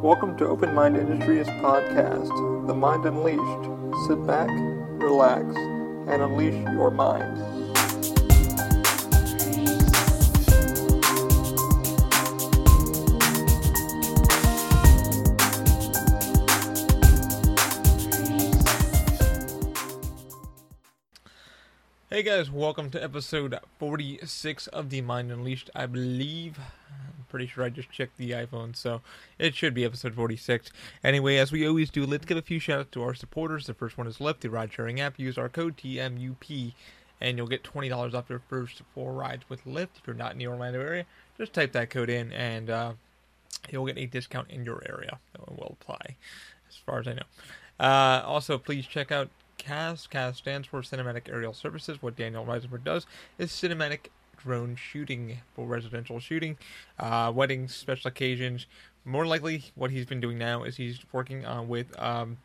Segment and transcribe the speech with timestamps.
[0.00, 2.28] Welcome to Open Mind Industries podcast,
[2.68, 4.06] The Mind Unleashed.
[4.06, 4.48] Sit back,
[5.02, 5.44] relax,
[6.06, 7.36] and unleash your mind.
[22.08, 25.70] Hey guys, welcome to episode 46 of The Mind Unleashed.
[25.74, 26.58] I believe,
[27.28, 29.00] pretty sure I just checked the iPhone, so
[29.38, 30.70] it should be episode 46.
[31.04, 33.66] Anyway, as we always do, let's give a few shout outs to our supporters.
[33.66, 35.18] The first one is Lyft, the ride sharing app.
[35.18, 36.72] Use our code TMUP
[37.20, 39.96] and you'll get $20 off your first four rides with Lyft.
[39.96, 41.04] If you're not in the Orlando area,
[41.36, 42.92] just type that code in and uh,
[43.70, 45.18] you'll get a discount in your area.
[45.32, 46.16] That will apply,
[46.68, 47.22] as far as I know.
[47.80, 50.06] Uh, also, please check out CAS.
[50.06, 52.02] CAS stands for Cinematic Aerial Services.
[52.02, 53.06] What Daniel Reisenberg does
[53.38, 54.06] is cinematic
[54.48, 56.56] drone shooting for residential shooting,
[56.98, 58.66] uh, weddings, special occasions.
[59.04, 62.38] More likely, what he's been doing now is he's working on with um,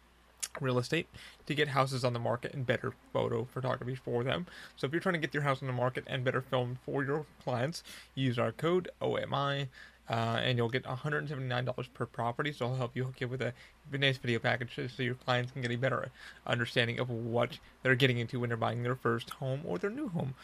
[0.60, 1.08] real estate
[1.46, 4.46] to get houses on the market and better photo photography for them.
[4.76, 7.06] So if you're trying to get your house on the market and better film for
[7.06, 7.84] your clients,
[8.16, 9.70] use our code OMI.
[10.10, 12.52] Uh, and you'll get $179 per property.
[12.52, 13.54] So I'll help you hook you with a
[13.90, 16.12] nice video package so your clients can get a better
[16.46, 20.10] understanding of what they're getting into when they're buying their first home or their new
[20.10, 20.36] home.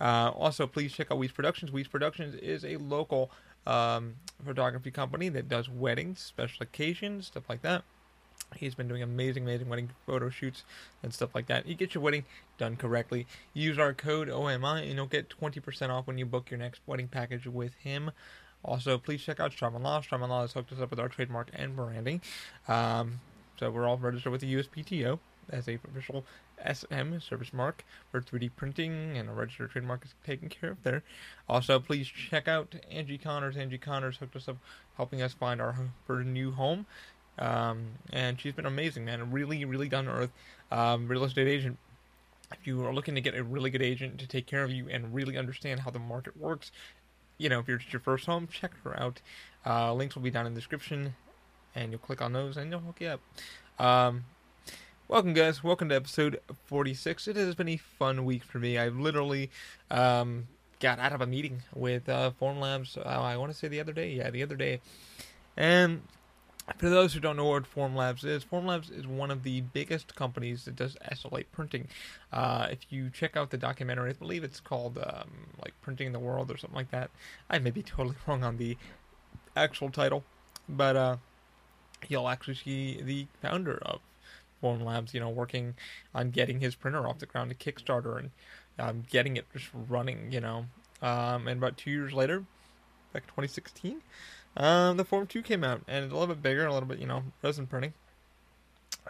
[0.00, 1.70] Uh, also, please check out Weece Productions.
[1.70, 3.30] Weece Productions is a local
[3.66, 7.84] um, photography company that does weddings, special occasions, stuff like that.
[8.56, 10.64] He's been doing amazing, amazing wedding photo shoots
[11.02, 11.66] and stuff like that.
[11.66, 12.24] You get your wedding
[12.58, 13.26] done correctly.
[13.54, 17.08] Use our code OMI and you'll get 20% off when you book your next wedding
[17.08, 18.10] package with him.
[18.64, 20.00] Also, please check out Sturman Law.
[20.00, 22.20] Sturman Law has hooked us up with our trademark and branding.
[22.68, 23.20] Um,
[23.58, 25.18] so we're all registered with the USPTO
[25.50, 26.24] as a official
[26.66, 31.02] SM service mark for 3D printing, and a registered trademark is taken care of there.
[31.48, 33.56] Also, please check out Angie Connors.
[33.56, 34.58] Angie Connors hooked us up,
[34.96, 36.86] helping us find our for new home.
[37.38, 39.30] Um, and she's been amazing, man.
[39.30, 40.32] Really, really down to earth
[40.70, 41.78] um, real estate agent.
[42.52, 44.88] If you are looking to get a really good agent to take care of you
[44.88, 46.70] and really understand how the market works,
[47.38, 49.20] you know, if you're just your first home, check her out.
[49.64, 51.14] Uh, links will be down in the description,
[51.74, 53.20] and you'll click on those, and they'll hook you up.
[53.78, 54.24] Um,
[55.08, 55.62] welcome, guys.
[55.62, 57.28] Welcome to episode 46.
[57.28, 58.78] It has been a fun week for me.
[58.78, 59.50] I literally
[59.90, 60.48] um,
[60.80, 62.96] got out of a meeting with uh, Formlabs.
[62.96, 64.12] Uh, I want to say the other day.
[64.12, 64.80] Yeah, the other day,
[65.56, 66.02] and
[66.78, 70.64] for those who don't know what Formlabs is, Formlabs is one of the biggest companies
[70.64, 71.88] that does SLA printing.
[72.32, 75.30] Uh, if you check out the documentary, I believe it's called um,
[75.62, 77.10] like Printing the World or something like that.
[77.50, 78.76] I may be totally wrong on the
[79.56, 80.24] actual title,
[80.68, 81.16] but uh,
[82.08, 84.00] you'll actually see the founder of
[84.62, 85.74] Formlabs, you know, working
[86.14, 88.30] on getting his printer off the ground to Kickstarter and
[88.78, 90.66] um, getting it just running, you know.
[91.00, 92.44] Um, and about two years later,
[93.12, 94.00] back 2016
[94.56, 96.98] um, the Form 2 came out, and it's a little bit bigger, a little bit,
[96.98, 97.94] you know, resin printing.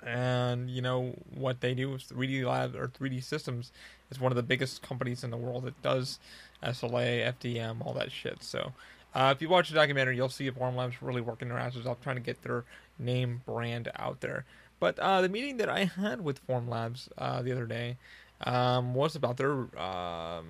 [0.03, 3.73] And, you know, what they do is 3D Lab or 3D Systems
[4.11, 6.19] is one of the biggest companies in the world that does
[6.63, 8.43] SLA, FDM, all that shit.
[8.43, 8.73] So,
[9.15, 12.17] uh, if you watch the documentary, you'll see Formlabs really working their asses off trying
[12.17, 12.65] to get their
[12.99, 14.45] name brand out there.
[14.83, 17.99] But uh, the meeting that I had with Formlabs uh, the other day
[18.45, 20.49] um, was about their um,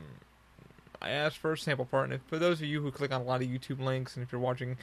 [1.03, 3.21] I asked for a sample part, and if, for those of you who click on
[3.21, 4.79] a lot of YouTube links, and if you're watching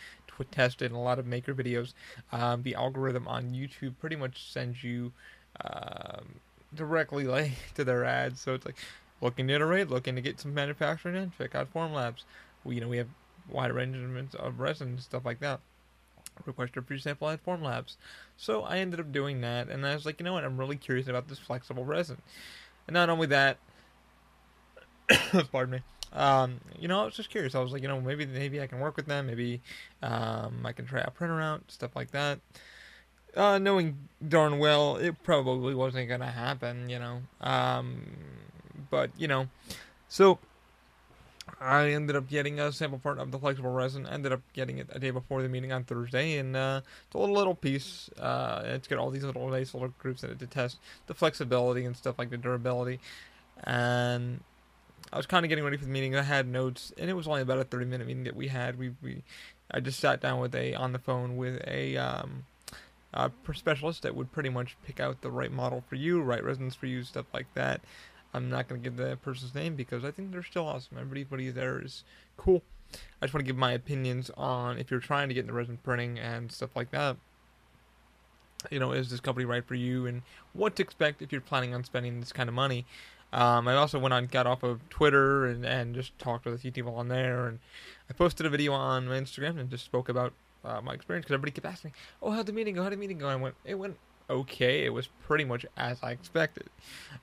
[0.51, 1.95] Tested and a lot of maker videos,
[2.31, 5.11] um, the algorithm on YouTube pretty much sends you
[5.65, 6.35] um,
[6.75, 8.39] directly like to their ads.
[8.39, 8.77] So it's like
[9.19, 12.23] looking to iterate, looking to get some manufacturing in, check out Formlabs.
[12.63, 13.09] We you know we have
[13.49, 15.59] wide arrangements of resin and stuff like that.
[16.45, 17.97] Request your free sample at Formlabs.
[18.37, 20.77] So I ended up doing that, and I was like, you know what, I'm really
[20.77, 22.21] curious about this flexible resin.
[22.87, 23.57] And not only that,
[25.51, 25.79] pardon me
[26.13, 27.55] um, you know, I was just curious.
[27.55, 29.27] I was like, you know, maybe maybe I can work with them.
[29.27, 29.61] Maybe
[30.01, 32.39] um, I can try a printer out, stuff like that.
[33.35, 33.95] Uh, knowing
[34.27, 37.21] darn well it probably wasn't gonna happen, you know.
[37.41, 38.01] Um,
[38.89, 39.47] but you know,
[40.07, 40.39] so
[41.59, 44.07] I ended up getting a sample part of the flexible resin.
[44.07, 47.17] Ended up getting it a day before the meeting on Thursday, and uh, it's a
[47.17, 48.09] little, piece.
[48.19, 51.85] Uh, it's got all these little nice little groups in it to test the flexibility
[51.85, 52.99] and stuff like the durability.
[53.63, 54.41] And
[55.11, 56.15] I was kind of getting ready for the meeting.
[56.15, 58.77] I had notes, and it was only about a thirty minute meeting that we had.
[58.77, 59.23] We we
[59.71, 62.45] I just sat down with a on the phone with a um,
[63.13, 66.75] a specialist that would pretty much pick out the right model for you, right resonance
[66.75, 67.81] for you, stuff like that.
[68.33, 70.97] I'm not going to give the person's name because I think they're still awesome.
[70.99, 72.03] Everybody there is
[72.37, 72.61] cool.
[73.21, 75.77] I just want to give my opinions on if you're trying to get into resin
[75.83, 77.17] printing and stuff like that.
[78.69, 80.21] You know, is this company right for you and
[80.53, 82.85] what to expect if you're planning on spending this kind of money?
[83.31, 86.57] Um, I also went on, got off of Twitter and, and just talked with a
[86.57, 87.47] few people on there.
[87.47, 87.59] And
[88.09, 90.33] I posted a video on my Instagram and just spoke about
[90.65, 92.83] uh, my experience because everybody kept asking me, "Oh, how'd the meeting go?
[92.83, 93.97] How'd the meeting go?" And I went, "It went
[94.29, 94.85] okay.
[94.85, 96.69] It was pretty much as I expected.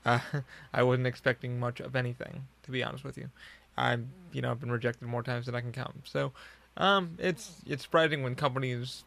[0.04, 0.20] Uh,
[0.72, 3.30] I wasn't expecting much of anything, to be honest with you.
[3.76, 5.94] I'm, you know, I've been rejected more times than I can count.
[6.04, 6.32] So,
[6.76, 9.04] um, it's it's surprising when companies,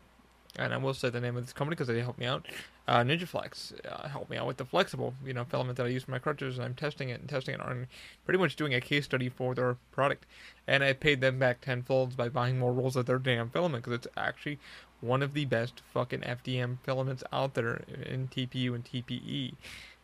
[0.57, 2.47] and I will say the name of this company because they helped me out.
[2.87, 6.03] Uh, NinjaFlex uh, helped me out with the flexible, you know, filament that I use
[6.05, 7.85] for my crutches, and I'm testing it and testing it on
[8.25, 10.25] pretty much doing a case study for their product,
[10.67, 13.97] and I paid them back tenfold by buying more rolls of their damn filament because
[13.97, 14.57] it's actually
[15.01, 19.53] one of the best fucking FDM filaments out there in TPU and TPE.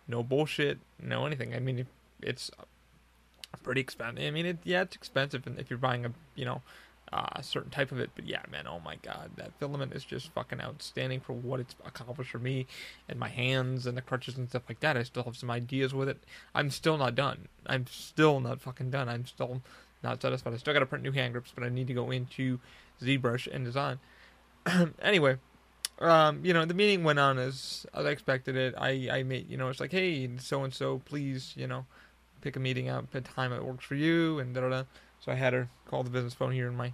[0.07, 1.53] No bullshit, no anything.
[1.53, 1.87] I mean,
[2.21, 2.51] it's
[3.63, 4.23] pretty expensive.
[4.23, 6.61] I mean, it, yeah, it's expensive if you're buying a, you know,
[7.11, 8.09] uh, a certain type of it.
[8.15, 11.75] But yeah, man, oh my god, that filament is just fucking outstanding for what it's
[11.85, 12.67] accomplished for me
[13.07, 14.97] and my hands and the crutches and stuff like that.
[14.97, 16.23] I still have some ideas with it.
[16.53, 17.47] I'm still not done.
[17.65, 19.09] I'm still not fucking done.
[19.09, 19.61] I'm still
[20.03, 20.53] not satisfied.
[20.53, 22.59] I still got to print new hand grips, but I need to go into
[23.01, 23.99] ZBrush and design.
[25.01, 25.37] anyway,
[25.99, 28.75] um, you know, the meeting went on as, as I expected it.
[28.77, 31.85] I, I made, you know, it's like, hey, so and so, please, you know,
[32.41, 34.83] pick a meeting out, a time that works for you, and da da da.
[35.19, 36.93] So I had her call the business phone here in my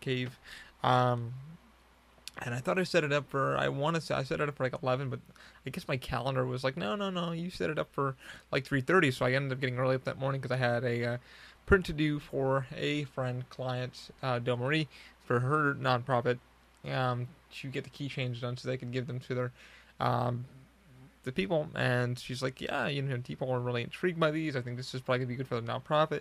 [0.00, 0.38] cave.
[0.82, 1.34] Um,
[2.40, 4.48] and I thought I set it up for, I want to say, I set it
[4.48, 5.20] up for like 11, but
[5.66, 8.16] I guess my calendar was like, no, no, no, you set it up for
[8.52, 9.12] like 3.30.
[9.12, 11.18] So I ended up getting early up that morning because I had a uh,
[11.66, 14.88] print to do for a friend, client, uh, Del Marie,
[15.24, 16.38] for her nonprofit
[16.90, 17.26] um,
[17.60, 19.52] to get the keychains done so they could give them to their
[20.00, 20.44] um,
[21.24, 21.68] the people.
[21.74, 24.56] And she's like, yeah, you know, people are really intrigued by these.
[24.56, 26.20] I think this is probably gonna be good for the nonprofit,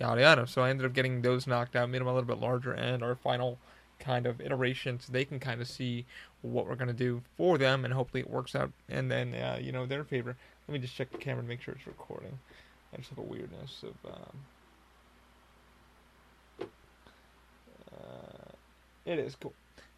[0.00, 0.46] yada yada.
[0.46, 3.02] So I ended up getting those knocked out, made them a little bit larger, and
[3.02, 3.58] our final
[3.98, 6.04] kind of iteration so they can kind of see
[6.42, 8.70] what we're gonna do for them, and hopefully it works out.
[8.88, 10.36] And then uh, you know their favor.
[10.68, 12.38] Let me just check the camera to make sure it's recording.
[12.92, 14.10] I just have a weirdness of.
[14.10, 14.38] Um,
[17.92, 18.52] uh,
[19.04, 19.52] it is cool.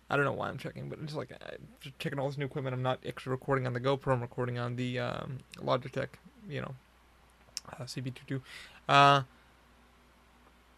[0.08, 2.46] I don't know why I'm checking, but it's like I'm just checking all this new
[2.46, 2.74] equipment.
[2.74, 4.12] I'm not actually recording on the GoPro.
[4.12, 6.08] I'm recording on the um, Logitech,
[6.48, 6.74] you know,
[7.72, 8.40] uh, CB22.
[8.88, 9.22] Uh,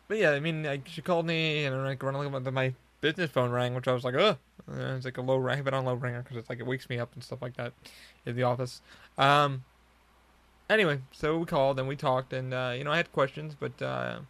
[0.08, 3.50] but yeah, I mean, like, she called me and I'm like running my business phone
[3.50, 4.38] rang, which I was like, ugh.
[4.66, 6.88] And it's like a low ring, but on low ringer because it's like it wakes
[6.88, 7.72] me up and stuff like that
[8.26, 8.80] in the office.
[9.16, 9.64] Um,
[10.68, 13.80] anyway, so we called and we talked, and uh, you know, I had questions, but
[13.80, 14.20] uh,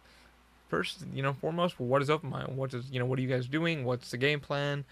[0.69, 2.53] first, you know, foremost, what is OpenMind?
[2.53, 3.83] What is, you know, what are you guys doing?
[3.83, 4.85] What's the game plan?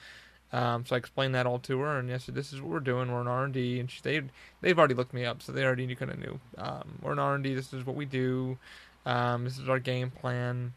[0.52, 2.80] Um, so I explained that all to her, and I said, "This is what we're
[2.80, 3.12] doing.
[3.12, 4.22] We're in R and D." And she, they
[4.62, 6.40] they've already looked me up, so they already kind of knew.
[6.58, 7.54] Um, we're in R and D.
[7.54, 8.58] This is what we do.
[9.06, 10.74] Um, this is our game plan.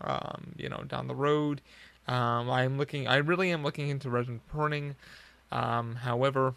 [0.00, 1.60] Um, you know, down the road.
[2.08, 3.06] Um, I'm looking.
[3.06, 4.96] I really am looking into resin printing.
[5.52, 6.54] Um, however,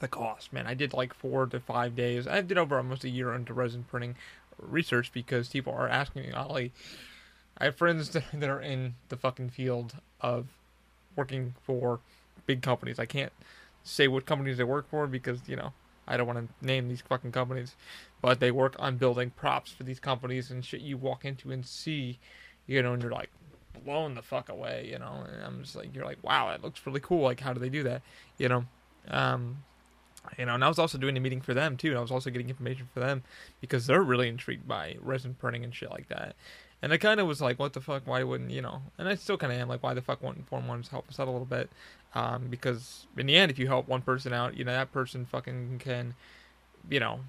[0.00, 2.26] the cost, man, I did like four to five days.
[2.26, 4.16] I did over almost a year into resin printing
[4.58, 6.72] research because people are asking me, Ollie.
[7.56, 10.46] I have friends that are in the fucking field of
[11.16, 12.00] working for
[12.46, 12.98] big companies.
[12.98, 13.32] I can't
[13.82, 15.72] say what companies they work for because, you know,
[16.06, 17.74] I don't want to name these fucking companies.
[18.20, 21.64] But they work on building props for these companies and shit you walk into and
[21.64, 22.18] see,
[22.66, 23.30] you know, and you're like
[23.84, 25.24] blown the fuck away, you know.
[25.26, 27.22] And I'm just like, you're like, wow, that looks really cool.
[27.22, 28.02] Like, how do they do that?
[28.38, 28.64] You know,
[29.08, 29.58] um,
[30.36, 31.88] you know, and I was also doing a meeting for them too.
[31.88, 33.22] And I was also getting information for them
[33.60, 36.34] because they're really intrigued by resin printing and shit like that.
[36.80, 38.02] And I kind of was like, what the fuck?
[38.06, 38.82] Why wouldn't you know?
[38.98, 41.18] And I still kind of am like, why the fuck wouldn't Form Ones help us
[41.18, 41.70] out a little bit?
[42.14, 45.26] Um, because in the end, if you help one person out, you know that person
[45.26, 46.14] fucking can,
[46.88, 47.20] you know,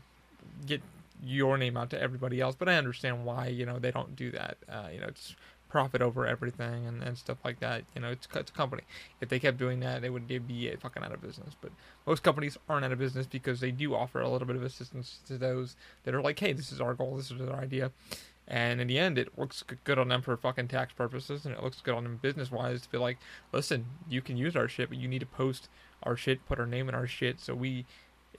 [0.65, 0.81] get
[1.23, 2.55] your name out to everybody else.
[2.57, 4.57] But I understand why you know they don't do that.
[4.69, 5.35] Uh, you know, it's
[5.69, 7.83] profit over everything and, and stuff like that.
[7.95, 8.83] You know, it's, it's a company.
[9.21, 11.55] If they kept doing that, they would be fucking out of business.
[11.59, 11.71] But
[12.05, 15.19] most companies aren't out of business because they do offer a little bit of assistance
[15.27, 17.91] to those that are like, hey, this is our goal, this is our idea.
[18.47, 21.63] And in the end, it looks good on them for fucking tax purposes, and it
[21.63, 23.19] looks good on them business wise to be like,
[23.53, 25.69] listen, you can use our shit, but you need to post
[26.01, 27.85] our shit, put our name in our shit, so we,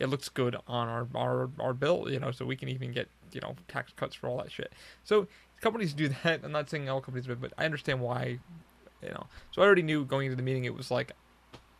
[0.00, 3.06] it looks good on our our our bill, you know, so we can even get
[3.32, 4.72] you know tax cuts for all that shit.
[5.04, 5.28] So
[5.60, 6.40] companies do that.
[6.44, 8.38] I'm not saying all companies do, but I understand why.
[9.02, 11.12] You know, so I already knew going into the meeting it was like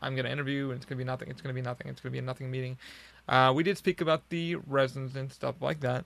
[0.01, 1.29] I'm gonna interview and it's gonna be nothing.
[1.29, 1.89] It's gonna be nothing.
[1.89, 2.79] It's gonna be a nothing meeting.
[3.29, 6.05] Uh, we did speak about the resins and stuff like that,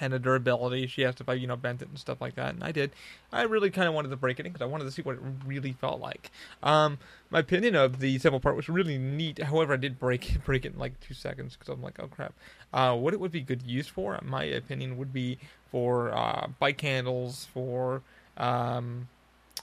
[0.00, 0.86] and the durability.
[0.86, 2.92] She asked if I, you know, bent it and stuff like that, and I did.
[3.32, 5.16] I really kind of wanted to break it in because I wanted to see what
[5.16, 6.30] it really felt like.
[6.62, 6.98] Um,
[7.30, 9.42] my opinion of the sample part was really neat.
[9.42, 12.08] However, I did break it, break it in like two seconds because I'm like, oh
[12.08, 12.34] crap.
[12.72, 15.38] Uh, what it would be good use for, my opinion, would be
[15.70, 18.02] for uh, bike handles, for
[18.36, 19.08] um,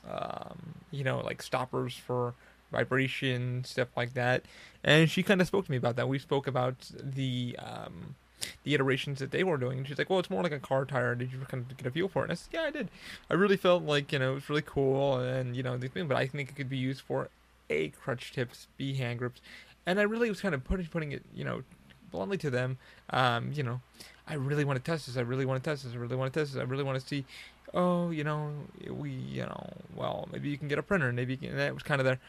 [0.10, 2.34] um, you know, like stoppers for
[2.72, 4.44] vibration, stuff like that.
[4.84, 6.08] And she kind of spoke to me about that.
[6.08, 8.16] We spoke about the um,
[8.64, 9.80] the iterations that they were doing.
[9.80, 11.16] And she's like, "Well, it's more like a car tire.
[11.16, 12.90] Did you kind of get a feel for it?" And I said, "Yeah, I did.
[13.30, 16.08] I really felt like you know it was really cool, and you know the thing,
[16.08, 17.30] but I think it could be used for
[17.70, 19.42] a crutch tips, b hand grips,
[19.86, 21.64] and I really was kind of putting putting it, you know,
[22.12, 22.78] bluntly to them,
[23.10, 23.82] um, you know,
[24.28, 25.18] I really want to test this.
[25.18, 25.94] I really want to test this.
[25.94, 26.62] I really want to test this.
[26.62, 27.26] I really want to see.
[27.74, 28.52] Oh, you know,
[28.90, 31.12] we, you know, well, maybe you can get a printer.
[31.12, 32.20] Maybe you can, that was kind of there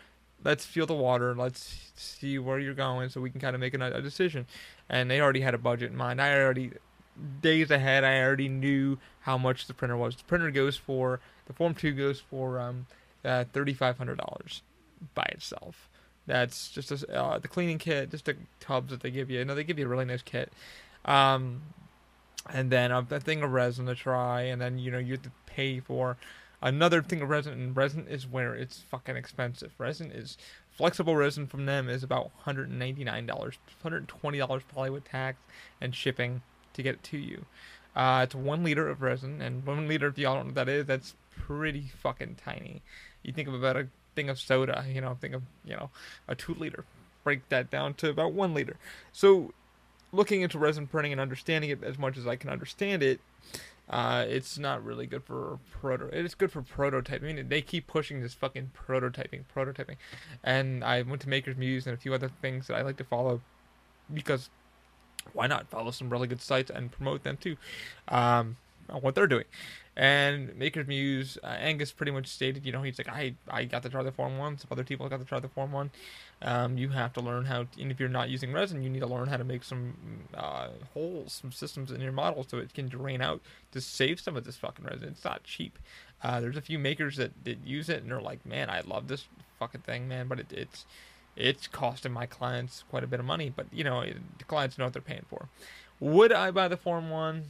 [0.44, 1.34] let's feel the water.
[1.34, 4.46] Let's see where you're going, so we can kind of make a, a decision.
[4.88, 6.20] And they already had a budget in mind.
[6.20, 6.72] I already
[7.40, 8.04] days ahead.
[8.04, 10.16] I already knew how much the printer was.
[10.16, 12.86] The printer goes for the Form Two goes for um,
[13.24, 14.62] uh, thirty five hundred dollars
[15.14, 15.88] by itself.
[16.26, 19.44] That's just a, uh, the cleaning kit, just the tubs that they give you.
[19.44, 20.52] No, they give you a really nice kit.
[21.04, 21.62] Um,
[22.52, 25.22] and then a, a thing of resin to try, and then you know you have
[25.22, 26.16] to pay for
[26.62, 29.72] Another thing of resin, and resin is where it's fucking expensive.
[29.78, 30.38] Resin is
[30.70, 35.38] flexible resin from them is about $199, $120 probably with tax
[35.80, 37.44] and shipping to get it to you.
[37.94, 40.68] Uh, it's one liter of resin, and one liter, if y'all don't know what that
[40.68, 42.82] is, that's pretty fucking tiny.
[43.22, 45.90] You think of about a thing of soda, you know, think of, you know,
[46.26, 46.84] a two liter.
[47.22, 48.76] Break that down to about one liter.
[49.12, 49.52] So,
[50.16, 53.20] looking into resin printing and understanding it as much as I can understand it,
[53.88, 56.06] uh, it's not really good for proto.
[56.12, 57.30] It's good for prototyping.
[57.30, 59.96] I mean, they keep pushing this fucking prototyping, prototyping,
[60.42, 63.04] and I went to Maker's Muse and a few other things that I like to
[63.04, 63.40] follow
[64.12, 64.50] because
[65.32, 67.56] why not follow some really good sites and promote them too,
[68.08, 68.56] um,
[69.00, 69.44] what they're doing.
[69.96, 73.82] And Maker's Muse, uh, Angus pretty much stated, you know, he's like, I, I got
[73.84, 75.90] to try the Form 1, some other people got to try the Form 1.
[76.42, 79.00] Um, you have to learn how, to, and if you're not using resin, you need
[79.00, 79.94] to learn how to make some
[80.34, 83.40] uh, holes, some systems in your model so it can drain out
[83.72, 85.08] to save some of this fucking resin.
[85.08, 85.78] It's not cheap.
[86.22, 89.08] Uh, there's a few makers that, that use it and they're like, man, I love
[89.08, 89.24] this
[89.58, 90.84] fucking thing, man, but it, it's
[91.36, 93.52] it's costing my clients quite a bit of money.
[93.54, 95.48] But you know, the clients know what they're paying for.
[96.00, 97.44] Would I buy the Form One?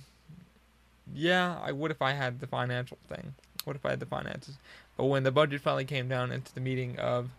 [1.15, 3.35] yeah, I would if I had the financial thing.
[3.65, 4.59] What if I had the finances?
[4.97, 7.31] But when the budget finally came down into the meeting of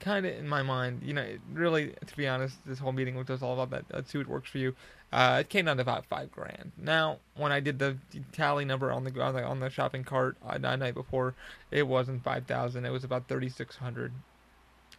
[0.00, 3.26] kind of in my mind, you know, really, to be honest, this whole meeting was
[3.26, 3.84] just all about that.
[3.94, 4.74] Let's see what works for you.
[5.12, 6.72] Uh, it came down to about five grand.
[6.76, 7.96] Now, when I did the
[8.32, 11.34] tally number on the on the, on the shopping cart uh, the night before,
[11.70, 12.84] it wasn't five thousand.
[12.84, 14.12] It was about thirty six hundred.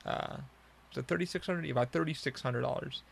[0.06, 0.38] Uh,
[0.96, 1.70] it thirty six hundred?
[1.70, 3.04] About thirty six hundred dollars.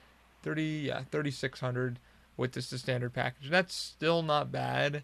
[0.41, 1.99] Thirty yeah, thirty six hundred
[2.37, 3.49] with just the standard package.
[3.49, 5.03] That's still not bad.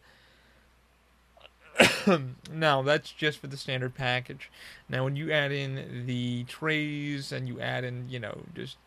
[2.51, 4.49] now that's just for the standard package.
[4.89, 8.77] Now when you add in the trays and you add in, you know, just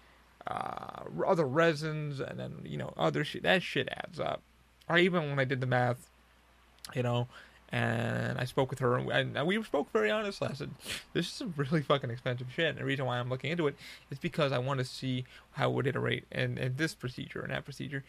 [0.47, 4.43] uh, other resins and then you know other shit, that shit adds up.
[4.89, 6.11] Or even when I did the math,
[6.95, 7.29] you know,
[7.71, 10.49] and I spoke with her, and, we spoke very honestly.
[10.49, 10.71] I said,
[11.15, 13.77] "This is really fucking expensive shit." And the reason why I'm looking into it
[14.11, 17.51] is because I want to see how it would iterate and, and this procedure and
[17.51, 18.05] that procedure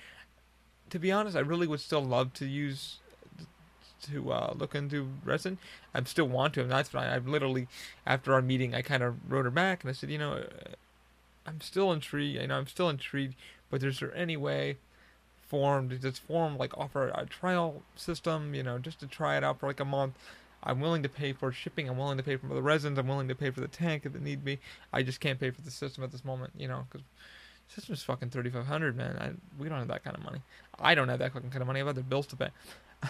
[0.89, 2.99] to be honest, I really would still love to use
[4.05, 5.57] to uh, look into resin.
[5.93, 7.67] I still want to, and that's why I've literally
[8.05, 10.73] after our meeting, I kind of wrote her back and I said, you know, uh,
[11.45, 12.41] I'm still intrigued.
[12.41, 13.35] You know, I'm still intrigued,
[13.69, 14.77] but is there any way
[15.47, 18.55] formed to just form like offer a trial system?
[18.55, 20.15] You know, just to try it out for like a month.
[20.67, 21.87] I'm willing to pay for shipping.
[21.87, 22.97] I'm willing to pay for the resins.
[22.97, 24.57] I'm willing to pay for the tank if it need be.
[24.91, 26.53] I just can't pay for the system at this moment.
[26.57, 27.05] You know, because
[27.67, 29.17] System's fucking thirty five hundred, man.
[29.19, 29.31] I,
[29.61, 30.41] we don't have that kind of money.
[30.79, 31.79] I don't have that fucking kind of money.
[31.79, 32.49] I've other bills to pay.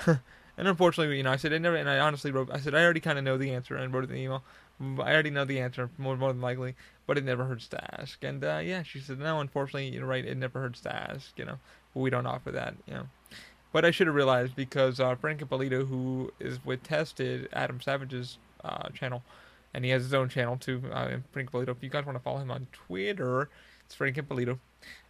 [0.57, 2.49] and unfortunately, you know, I said I never, and I honestly wrote.
[2.51, 4.43] I said I already kind of know the answer, and wrote it in the email.
[4.81, 6.75] I already know the answer more more than likely,
[7.07, 8.23] but it never hurts to ask.
[8.23, 9.39] And uh, yeah, she said no.
[9.39, 10.25] Unfortunately, you're right.
[10.25, 11.37] It never hurts to ask.
[11.37, 11.59] You know,
[11.93, 12.75] but we don't offer that.
[12.87, 13.07] You know.
[13.71, 18.37] But I should have realized because uh, Frank Ippolito, who is with Tested, Adam Savage's
[18.63, 19.23] uh, channel,
[19.73, 20.81] and he has his own channel too.
[20.91, 21.73] Uh, Frank Ippolito.
[21.73, 23.49] If you guys want to follow him on Twitter,
[23.85, 24.59] it's Frank Ippolito.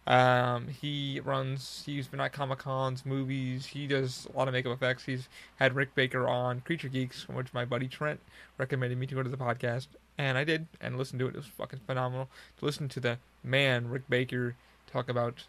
[0.06, 4.72] Um, he runs, he's been at Comic Cons, movies, he does a lot of makeup
[4.72, 5.04] effects.
[5.04, 8.20] He's had Rick Baker on Creature Geeks, which my buddy Trent
[8.56, 9.88] recommended me to go to the podcast.
[10.16, 11.34] And I did, and listened to it.
[11.34, 12.28] It was fucking phenomenal.
[12.58, 14.54] To listen to the man, Rick Baker,
[14.86, 15.44] talk about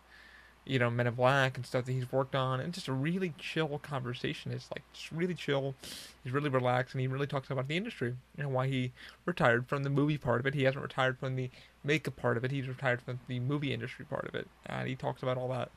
[0.68, 3.34] you know, Men in Black and stuff that he's worked on, and just a really
[3.38, 4.52] chill conversation.
[4.52, 5.76] It's like just really chill.
[6.24, 8.92] He's really relaxed, and he really talks about the industry and why he
[9.26, 10.54] retired from the movie part of it.
[10.54, 11.50] He hasn't retired from the
[11.84, 12.52] makeup part of it.
[12.52, 15.70] He's retired from the movie industry part of it, and he talks about all that.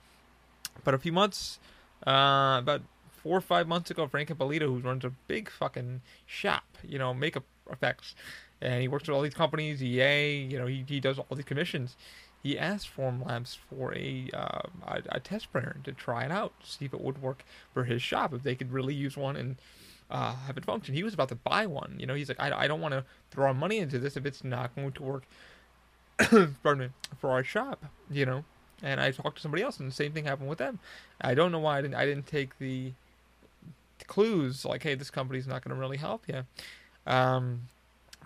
[0.82, 1.60] But a few months,
[2.06, 2.82] uh, about
[3.22, 7.14] four or five months ago, Frank Ippolito, who runs a big fucking shop, you know,
[7.14, 8.14] makeup effects,
[8.60, 11.44] and he works with all these companies, EA, you know, he, he does all these
[11.44, 11.96] commissions
[12.42, 16.86] he asked Formlabs for a, uh, a, a test printer to try it out, see
[16.86, 19.56] if it would work for his shop, if they could really use one and
[20.10, 20.94] uh, have it function.
[20.94, 21.96] He was about to buy one.
[21.98, 24.42] You know, he's like, I, I don't want to throw money into this if it's
[24.42, 25.24] not going to work.
[26.62, 27.84] pardon me, for our shop.
[28.10, 28.44] You know,
[28.82, 30.78] and I talked to somebody else, and the same thing happened with them.
[31.20, 32.92] I don't know why I didn't I didn't take the
[34.06, 36.44] clues like, hey, this company's not going to really help you.
[37.06, 37.62] Um,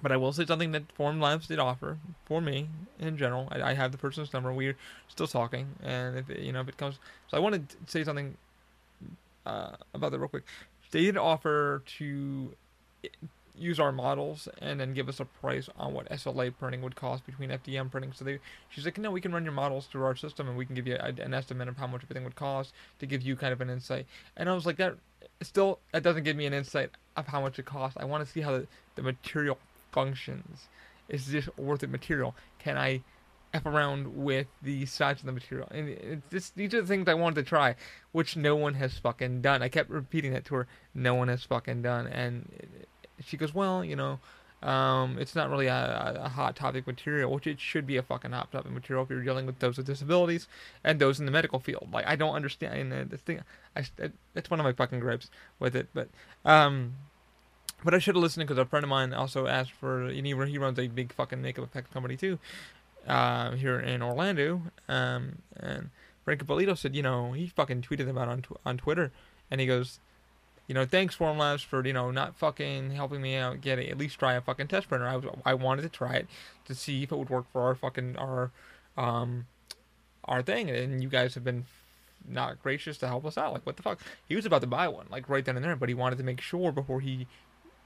[0.05, 1.97] but I will say something that Formlabs did offer
[2.27, 2.69] for me
[3.01, 3.49] in general.
[3.51, 4.53] I, I have the person's number.
[4.53, 4.77] We're
[5.09, 8.05] still talking, and if it, you know if it comes, so I want to say
[8.05, 8.37] something
[9.47, 10.45] uh, about that real quick.
[10.91, 12.55] They did offer to
[13.57, 17.25] use our models and then give us a price on what SLA printing would cost
[17.25, 18.13] between FDM printing.
[18.13, 20.67] So they, she's like, no, we can run your models through our system and we
[20.67, 23.55] can give you an estimate of how much everything would cost to give you kind
[23.55, 24.07] of an insight.
[24.37, 24.97] And I was like, that
[25.41, 27.97] still that doesn't give me an insight of how much it costs.
[27.99, 29.57] I want to see how the, the material
[29.95, 30.69] functions.
[31.09, 32.35] Is this worth it material?
[32.59, 33.03] Can I
[33.53, 35.69] f around with the size of the material?
[35.71, 37.77] And just, these are the things I wanted to try,
[38.13, 39.63] which no one has fucking done.
[39.63, 40.67] I kept repeating that to her.
[40.95, 42.51] No one has fucking done, and
[43.25, 44.19] she goes, well, you know,
[44.65, 48.33] um, it's not really a, a, hot topic material, which it should be a fucking
[48.33, 50.49] hot topic material if you're dealing with those with disabilities
[50.83, 51.89] and those in the medical field.
[51.93, 53.43] Like, I don't understand uh, this thing.
[53.77, 53.85] I,
[54.33, 55.89] that's one of my fucking gripes with it.
[55.93, 56.09] But,
[56.47, 56.95] um,
[57.85, 60.11] but I should have listened because a friend of mine also asked for.
[60.11, 62.39] Know, he runs a big fucking makeup effect company too,
[63.07, 64.63] uh, here in Orlando.
[64.89, 65.91] Um, and
[66.25, 69.13] Frank Ippolito said, you know, he fucking tweeted about on tw- on Twitter,
[69.51, 70.01] and he goes,
[70.67, 74.19] you know, thanks Formlabs for you know not fucking helping me out get at least
[74.19, 75.07] try a fucking test printer.
[75.07, 76.27] I was I wanted to try it
[76.67, 78.51] to see if it would work for our fucking our
[78.97, 79.47] um
[80.25, 81.67] our thing, and you guys have been
[82.27, 83.53] not gracious to help us out.
[83.53, 84.01] Like what the fuck?
[84.27, 86.25] He was about to buy one like right then and there, but he wanted to
[86.25, 87.27] make sure before he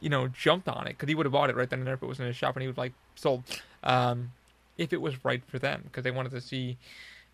[0.01, 1.95] you know jumped on it because he would have bought it right then and there
[1.95, 3.43] if it was in his shop and he was like sold
[3.83, 4.31] um
[4.77, 6.77] if it was right for them because they wanted to see.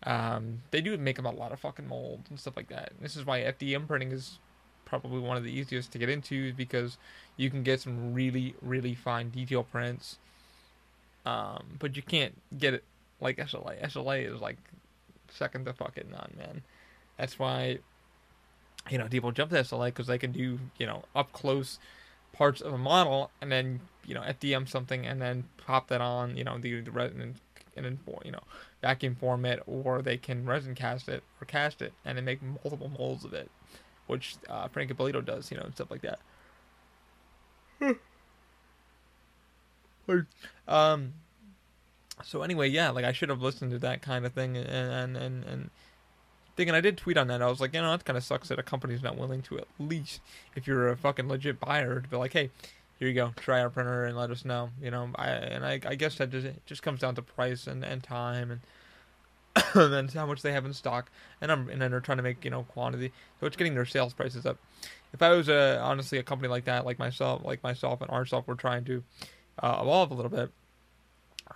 [0.03, 2.91] Um, they do make them a lot of fucking molds and stuff like that.
[2.91, 4.39] And this is why FDM printing is
[4.83, 6.97] probably one of the easiest to get into because
[7.37, 10.17] you can get some really really fine detail prints
[11.25, 12.83] um, but you can't get it
[13.19, 13.81] like SLA.
[13.83, 14.57] SLA is like
[15.29, 16.61] second to fucking none, man.
[17.17, 17.79] That's why
[18.89, 21.79] you know people jump to SLA because they can do you know up close
[22.35, 26.35] parts of a model and then you know FDM something and then pop that on
[26.37, 27.35] you know the the resin
[27.75, 28.43] and then you know
[28.81, 32.41] vacuum form it or they can resin cast it or cast it and then make
[32.41, 33.49] multiple molds of it
[34.07, 36.19] which uh, Frank Ippolito does, you know, and stuff like that.
[40.67, 41.13] um.
[42.23, 45.17] So anyway, yeah, like I should have listened to that kind of thing, and and
[45.17, 45.69] and, and
[46.55, 47.41] thinking I did tweet on that.
[47.41, 49.57] I was like, you know, that kind of sucks that a company's not willing to
[49.57, 50.21] at least,
[50.55, 52.49] if you're a fucking legit buyer, to be like, hey,
[52.99, 54.69] here you go, try our printer and let us know.
[54.81, 57.83] You know, I and I, I guess that just just comes down to price and,
[57.83, 58.61] and time and
[59.75, 61.09] and how much they have in stock,
[61.41, 63.85] and I'm and then they're trying to make you know quantity, so it's getting their
[63.85, 64.57] sales prices up.
[65.13, 68.45] If I was a honestly a company like that, like myself, like myself and ourself,
[68.47, 69.03] we're trying to
[69.59, 70.51] uh, evolve a little bit.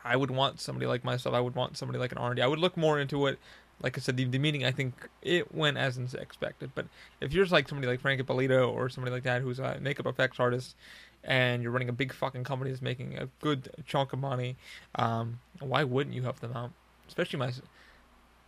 [0.04, 1.36] I would want somebody like myself.
[1.36, 2.42] I would want somebody like an R&D.
[2.42, 3.40] I would look more into it.
[3.82, 6.72] Like I said, the, the meeting I think it went as expected.
[6.76, 6.88] But
[7.22, 10.06] if you're just like somebody like Frank Ippolito or somebody like that who's a makeup
[10.06, 10.76] effects artist,
[11.24, 14.56] and you're running a big fucking company that's making a good chunk of money,
[14.96, 16.72] um, why wouldn't you help them out?
[17.08, 17.52] Especially my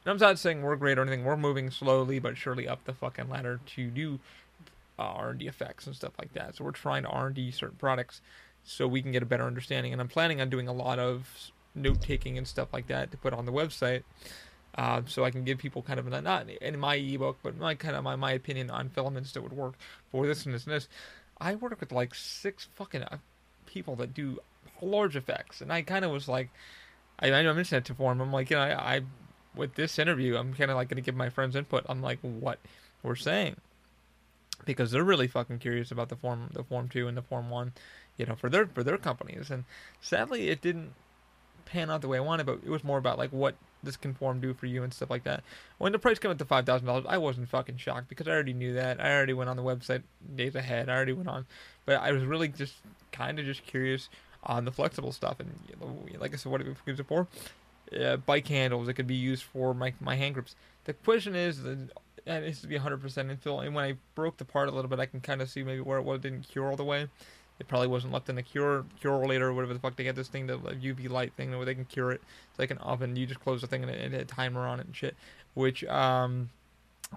[0.05, 1.23] I'm not saying we're great or anything.
[1.23, 4.19] We're moving slowly but surely up the fucking ladder to do
[4.97, 6.55] uh, R&D effects and stuff like that.
[6.55, 8.21] So we're trying to R&D certain products
[8.63, 9.91] so we can get a better understanding.
[9.93, 13.17] And I'm planning on doing a lot of note taking and stuff like that to
[13.17, 14.03] put on the website.
[14.75, 17.75] Uh, so I can give people kind of a, not in my ebook, but my
[17.75, 19.75] kind of my, my opinion on filaments that would work
[20.11, 20.87] for this and this and this.
[21.39, 23.17] I work with like six fucking uh,
[23.65, 24.39] people that do
[24.81, 26.49] large effects, and I kind of was like,
[27.19, 28.21] I, know I mentioned it to form.
[28.21, 29.01] I'm like, you know, I, I
[29.55, 32.19] with this interview, I'm kind of like going to give my friends input on like
[32.21, 32.59] what
[33.03, 33.57] we're saying
[34.65, 37.73] because they're really fucking curious about the form, the form two and the form one,
[38.17, 39.51] you know, for their for their companies.
[39.51, 39.65] And
[39.99, 40.93] sadly, it didn't
[41.65, 44.13] pan out the way I wanted, but it was more about like what this can
[44.13, 45.43] form do for you and stuff like that.
[45.77, 48.31] When the price came up to five thousand dollars, I wasn't fucking shocked because I
[48.31, 48.99] already knew that.
[48.99, 50.03] I already went on the website
[50.35, 50.89] days ahead.
[50.89, 51.45] I already went on,
[51.85, 52.75] but I was really just
[53.11, 54.09] kind of just curious
[54.43, 55.39] on the flexible stuff.
[55.39, 55.51] And
[56.19, 57.27] like I said, what it was it for?
[57.99, 60.55] uh, bike handles that could be used for my, my hand grips.
[60.85, 61.91] The question is, and
[62.25, 63.65] it needs to be 100% infill.
[63.65, 65.81] And when I broke the part a little bit, I can kind of see maybe
[65.81, 67.07] where it was, didn't cure all the way.
[67.61, 70.27] It probably wasn't left in the cure curator or whatever the fuck they get this
[70.27, 72.21] thing, the UV light thing where they can cure it.
[72.49, 73.15] It's like an oven.
[73.15, 75.15] You just close the thing and it, it had a timer on it and shit.
[75.53, 76.49] Which um,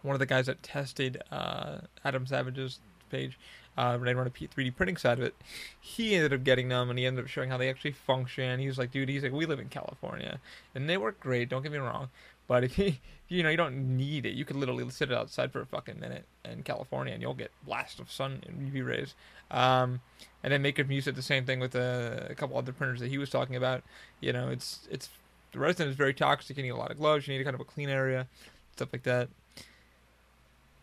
[0.02, 2.78] one of the guys that tested uh, Adam Savage's
[3.10, 3.38] page
[3.76, 5.34] uh, run a 3D printing side of it,
[5.80, 8.60] he ended up getting them and he ended up showing how they actually function.
[8.60, 10.40] He was like, dude, he's like, we live in California
[10.74, 11.48] and they work great.
[11.48, 12.10] Don't get me wrong.
[12.46, 12.94] But if you,
[13.28, 14.34] you know, you don't need it.
[14.34, 17.98] You could literally sit outside for a fucking minute in California and you'll get blast
[17.98, 19.14] of sun and UV rays.
[19.50, 20.00] Um,
[20.42, 23.08] and then Maker Muse did the same thing with a, a couple other printers that
[23.08, 23.82] he was talking about.
[24.20, 25.08] You know, it's, it's
[25.52, 26.56] the resin is very toxic.
[26.56, 27.26] You need a lot of gloves.
[27.26, 28.26] You need a kind of a clean area,
[28.74, 29.28] stuff like that.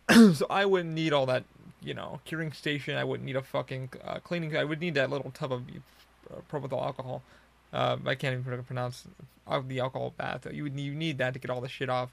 [0.34, 1.44] so I wouldn't need all that,
[1.80, 2.96] you know, curing station.
[2.96, 4.56] I wouldn't need a fucking uh, cleaning.
[4.56, 5.62] I would need that little tub of
[6.30, 7.22] uh, propyl alcohol.
[7.72, 9.04] Uh, I can't even pronounce
[9.46, 10.46] uh, the alcohol bath.
[10.50, 12.10] You would you need that to get all the shit off.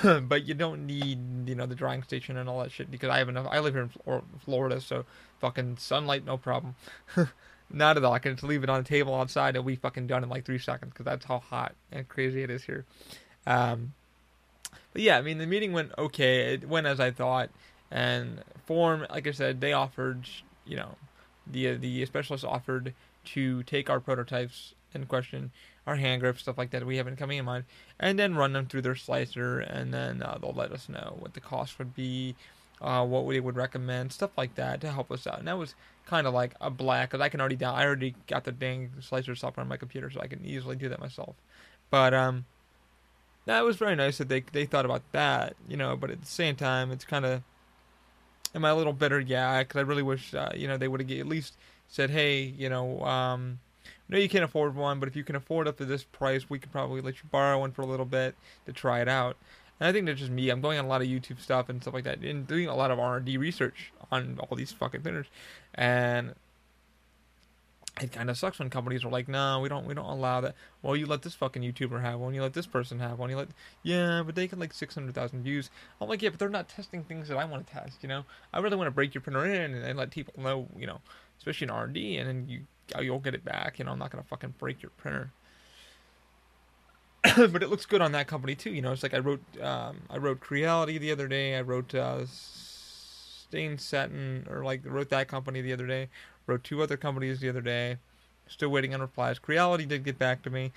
[0.22, 3.18] but you don't need you know the drying station and all that shit because I
[3.18, 3.46] have enough.
[3.50, 5.04] I live here in Florida, so
[5.40, 6.74] fucking sunlight, no problem.
[7.70, 8.12] Not at all.
[8.12, 10.44] I can just leave it on the table outside and we fucking done in like
[10.44, 12.84] three seconds because that's how hot and crazy it is here.
[13.46, 13.94] Um,
[14.92, 16.54] but yeah, I mean the meeting went okay.
[16.54, 17.50] It went as I thought,
[17.90, 20.28] and form, like I said, they offered
[20.66, 20.96] you know
[21.46, 25.50] the the specialists offered to take our prototypes in question
[25.86, 27.64] our hand grips, stuff like that we haven't coming in mind,
[27.98, 31.34] and then run them through their slicer, and then uh, they'll let us know what
[31.34, 32.36] the cost would be,
[32.80, 35.38] uh, what they would recommend, stuff like that to help us out.
[35.38, 35.74] And that was
[36.06, 38.90] kind of like a black, because I can already down, I already got the dang
[39.00, 41.34] slicer software on my computer, so I can easily do that myself.
[41.90, 42.44] But um,
[43.46, 45.96] that was very nice that they they thought about that, you know.
[45.96, 47.42] But at the same time, it's kind of
[48.54, 49.20] am I a little bitter?
[49.20, 51.56] Yeah, because I really wish uh, you know they would have at least
[51.88, 53.02] said, hey, you know.
[53.02, 53.58] Um,
[54.08, 56.58] no, you can't afford one, but if you can afford up to this price, we
[56.58, 58.34] could probably let you borrow one for a little bit
[58.66, 59.36] to try it out.
[59.80, 60.50] And I think that's just me.
[60.50, 62.76] I'm going on a lot of YouTube stuff and stuff like that, and doing a
[62.76, 65.26] lot of R&D research on all these fucking thinners.
[65.74, 66.34] And
[68.00, 70.54] it kind of sucks when companies are like, "No, we don't, we don't allow that."
[70.80, 72.32] Well, you let this fucking YouTuber have one.
[72.34, 73.28] You let this person have one.
[73.28, 73.48] You let,
[73.82, 75.68] yeah, but they get like six hundred thousand views.
[76.00, 77.98] I'm like, yeah, but they're not testing things that I want to test.
[78.02, 80.86] You know, I really want to break your printer in and let people know, you
[80.86, 81.00] know,
[81.38, 82.60] especially in R&D, and then you
[82.94, 83.78] oh, you'll get it back.
[83.78, 85.32] You know, I'm not gonna fucking break your printer.
[87.36, 88.70] but it looks good on that company too.
[88.70, 91.56] You know, it's like I wrote um, I wrote Creality the other day.
[91.56, 96.08] I wrote uh, Stain Satin or like wrote that company the other day.
[96.46, 97.98] Wrote two other companies the other day.
[98.48, 99.38] Still waiting on replies.
[99.38, 100.72] Creality did get back to me.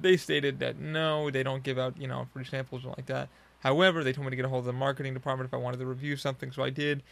[0.00, 3.28] They stated that no, they don't give out you know free samples or like that.
[3.60, 5.78] However, they told me to get a hold of the marketing department if I wanted
[5.78, 7.02] to review something, so I did.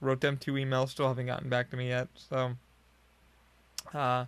[0.00, 2.08] Wrote them two emails, still haven't gotten back to me yet.
[2.16, 2.56] So
[3.94, 4.26] uh,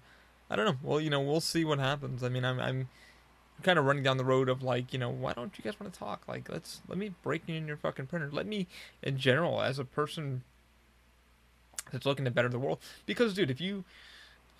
[0.51, 0.77] I don't know.
[0.83, 2.23] Well, you know, we'll see what happens.
[2.23, 2.89] I mean, I'm I'm
[3.63, 5.93] kind of running down the road of like, you know, why don't you guys want
[5.93, 6.27] to talk?
[6.29, 8.29] Like, let's let me break you in your fucking printer.
[8.31, 8.67] Let me,
[9.03, 10.43] in general, as a person
[11.93, 12.79] that's looking to better the world.
[13.07, 13.85] Because, dude, if you,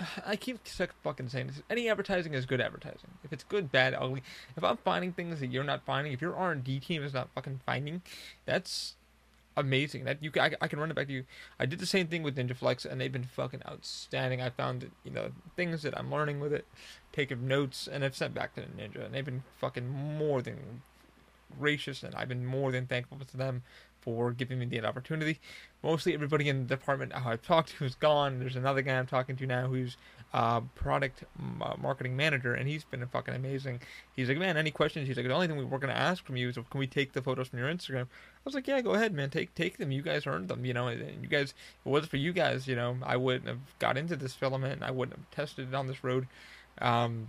[0.27, 0.67] I keep
[1.03, 1.63] fucking saying this.
[1.69, 3.11] Any advertising is good advertising.
[3.23, 4.23] If it's good, bad, ugly.
[4.57, 7.15] If I'm finding things that you're not finding, if your R and D team is
[7.15, 8.03] not fucking finding,
[8.47, 8.95] that's
[9.57, 10.05] amazing.
[10.05, 11.25] That you, I, I can run it back to you.
[11.59, 14.41] I did the same thing with NinjaFlex, and they've been fucking outstanding.
[14.41, 16.67] I found you know things that I'm learning with it,
[17.13, 20.83] taking notes, and I've sent back to Ninja, and they've been fucking more than
[21.59, 23.63] gracious, and I've been more than thankful to them
[24.05, 25.41] for giving me the opportunity.
[25.83, 28.39] Mostly everybody in the department I've talked to is gone.
[28.39, 29.97] There's another guy I'm talking to now who's
[30.35, 31.25] uh, product
[31.63, 33.81] uh, marketing manager, and he's been fucking amazing.
[34.15, 35.09] He's like, man, any questions?
[35.09, 37.13] He's like, the only thing we we're gonna ask from you is, can we take
[37.13, 38.09] the photos from your Instagram?
[38.45, 39.91] I was like, yeah, go ahead, man, take take them.
[39.91, 40.89] You guys earned them, you know.
[40.89, 43.97] And you guys, if it wasn't for you guys, you know, I wouldn't have got
[43.97, 44.83] into this filament.
[44.83, 46.27] I wouldn't have tested it on this road.
[46.79, 47.29] Um,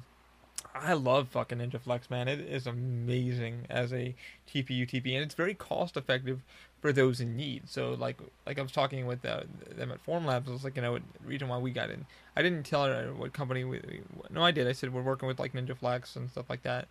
[0.74, 2.28] I love fucking NinjaFlex, man.
[2.28, 4.14] It is amazing as a
[4.54, 6.42] TPU TP, and it's very cost effective
[6.82, 7.70] for those in need.
[7.70, 10.82] So like like I was talking with uh, them at Formlabs, I was like, you
[10.82, 12.06] know, the reason why we got in.
[12.36, 14.02] I didn't tell her what company we.
[14.30, 14.68] No, I did.
[14.68, 16.90] I said we're working with like NinjaFlex and stuff like that.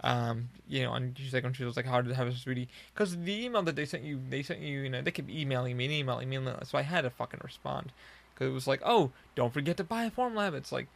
[0.00, 2.68] Um, you know, and she's like, when she was like, how did have this 3D?
[2.92, 5.76] Because the email that they sent you, they sent you, you know, they kept emailing
[5.76, 7.92] me and emailing me, and so I had to fucking respond.
[8.34, 10.54] Because it was like, oh, don't forget to buy a form lab.
[10.54, 10.88] It's like,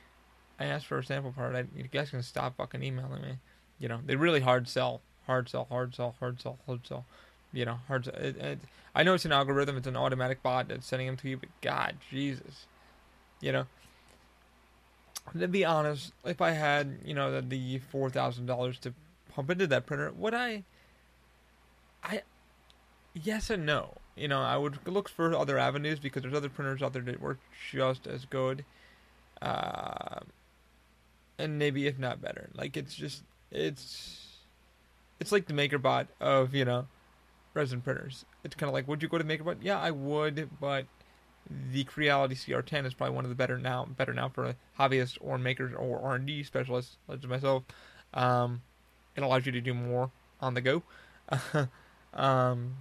[0.59, 1.55] I asked for a sample part.
[1.55, 3.39] I, you guys can stop fucking emailing me.
[3.79, 7.05] You know, they really hard sell, hard sell, hard sell, hard sell, hard sell.
[7.53, 8.05] You know, hard.
[8.05, 8.59] To, it, it,
[8.95, 9.77] I know it's an algorithm.
[9.77, 11.37] It's an automatic bot that's sending them to you.
[11.37, 12.67] But God, Jesus,
[13.41, 13.67] you know.
[15.39, 18.95] To be honest, if I had you know the, the four thousand dollars to
[19.35, 20.65] pump into that printer, would I?
[22.03, 22.23] I,
[23.15, 23.95] yes and no.
[24.17, 27.21] You know, I would look for other avenues because there's other printers out there that
[27.21, 27.39] work
[27.71, 28.65] just as good.
[29.41, 30.21] Uh,
[31.39, 32.51] and maybe if not better.
[32.55, 34.39] Like it's just it's
[35.21, 36.87] it's like the MakerBot of you know
[37.55, 38.25] resin printers.
[38.45, 39.59] It's kind of like, would you go to MakerBot?
[39.63, 40.87] Yeah, I would, but
[41.73, 45.39] the Creality CR10 is probably one of the better now better now for hobbyists or
[45.39, 47.65] makers or R and D specialists like myself.
[48.15, 48.63] Um,
[49.17, 50.83] it allows you to do more on the go.
[52.15, 52.77] um,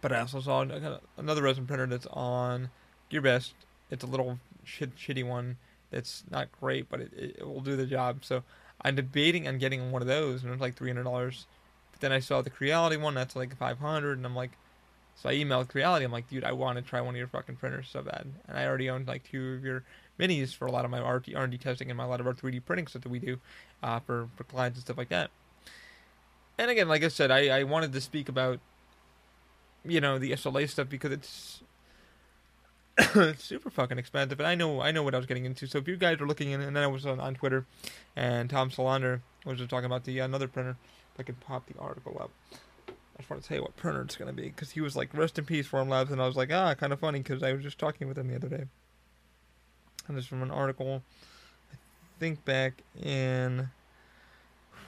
[0.00, 0.64] but I also saw
[1.16, 2.70] another resin printer that's on
[3.10, 3.52] GearBest.
[3.90, 5.56] It's a little shit, shitty one
[5.92, 8.24] it's not great, but it, it will do the job.
[8.24, 8.42] So
[8.80, 11.46] I'm debating on getting one of those, and it's like three hundred dollars.
[11.92, 14.52] But then I saw the Creality one, that's like five hundred, and I'm like,
[15.16, 16.04] So I emailed Creality.
[16.04, 18.26] I'm like, dude, I want to try one of your fucking printers so bad.
[18.48, 19.84] And I already owned like two of your
[20.18, 22.64] minis for a lot of my R&D testing and my, a lot of our 3D
[22.64, 23.38] printing stuff that we do
[23.82, 25.30] uh, for, for clients and stuff like that.
[26.58, 28.60] And again, like I said, I, I wanted to speak about,
[29.84, 31.62] you know, the SLA stuff because it's
[33.38, 35.66] super fucking expensive, and I know I know what I was getting into.
[35.66, 37.64] So if you guys are looking in, and then I was on, on Twitter,
[38.14, 40.76] and Tom Solander was just talking about the another printer.
[41.14, 42.30] If I could pop the article up,
[43.14, 45.14] I just want to tell you what printer it's gonna be because he was like,
[45.14, 47.62] "Rest in peace, Formlabs," and I was like, "Ah, kind of funny," because I was
[47.62, 48.64] just talking with him the other day,
[50.08, 51.02] and this from an article.
[51.72, 51.76] I
[52.18, 53.68] think back in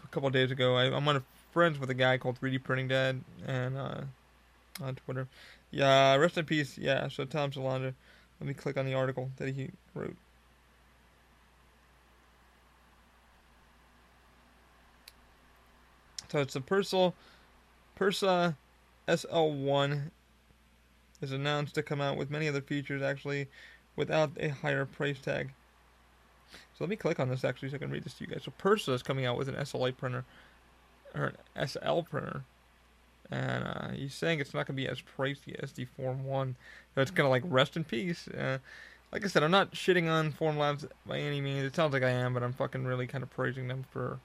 [0.04, 0.76] a couple days ago.
[0.76, 4.00] I, I'm on a friends with a guy called 3D Printing Dad, and uh,
[4.82, 5.28] on Twitter.
[5.70, 6.78] Yeah, rest in peace.
[6.78, 7.94] Yeah, so Tom Solander.
[8.40, 10.16] Let me click on the article that he wrote.
[16.28, 17.12] So it's a Persol,
[17.98, 18.56] Persa
[19.08, 20.10] SL1
[21.20, 23.48] is announced to come out with many other features actually
[23.96, 25.52] without a higher price tag.
[26.52, 28.42] So let me click on this actually so I can read this to you guys.
[28.44, 30.24] So Persa is coming out with an SLA printer
[31.14, 32.44] or an SL printer
[33.30, 36.56] and uh, he's saying it's not going to be as pricey as the Form 1.
[36.94, 38.28] So it's going to like rest in peace.
[38.28, 38.58] Uh,
[39.12, 41.64] like I said, I'm not shitting on Formlabs by any means.
[41.64, 44.18] It sounds like I am, but I'm fucking really kind of praising them for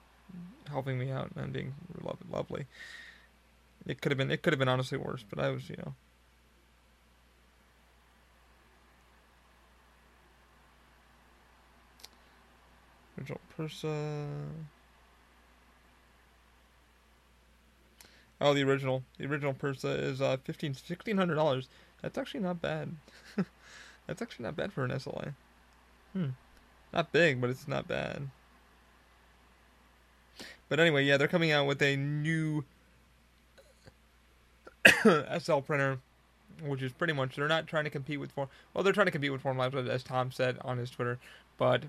[0.68, 1.74] helping me out and being
[2.30, 2.66] lovely.
[3.86, 5.94] It could have been it could have been honestly worse, but I was you know.
[13.18, 14.68] Original person.
[18.40, 19.02] Oh, the original.
[19.18, 21.68] The original Persa is uh, fifteen sixteen hundred dollars.
[22.00, 22.96] That's actually not bad.
[24.06, 25.34] That's actually not bad for an SLI.
[26.14, 26.28] Hmm.
[26.92, 28.30] Not big, but it's not bad.
[30.68, 32.64] But anyway, yeah, they're coming out with a new
[35.38, 35.98] SL printer,
[36.62, 38.48] which is pretty much they're not trying to compete with Form.
[38.74, 41.18] Well, they're trying to compete with Formlabs, as Tom said on his Twitter,
[41.58, 41.84] but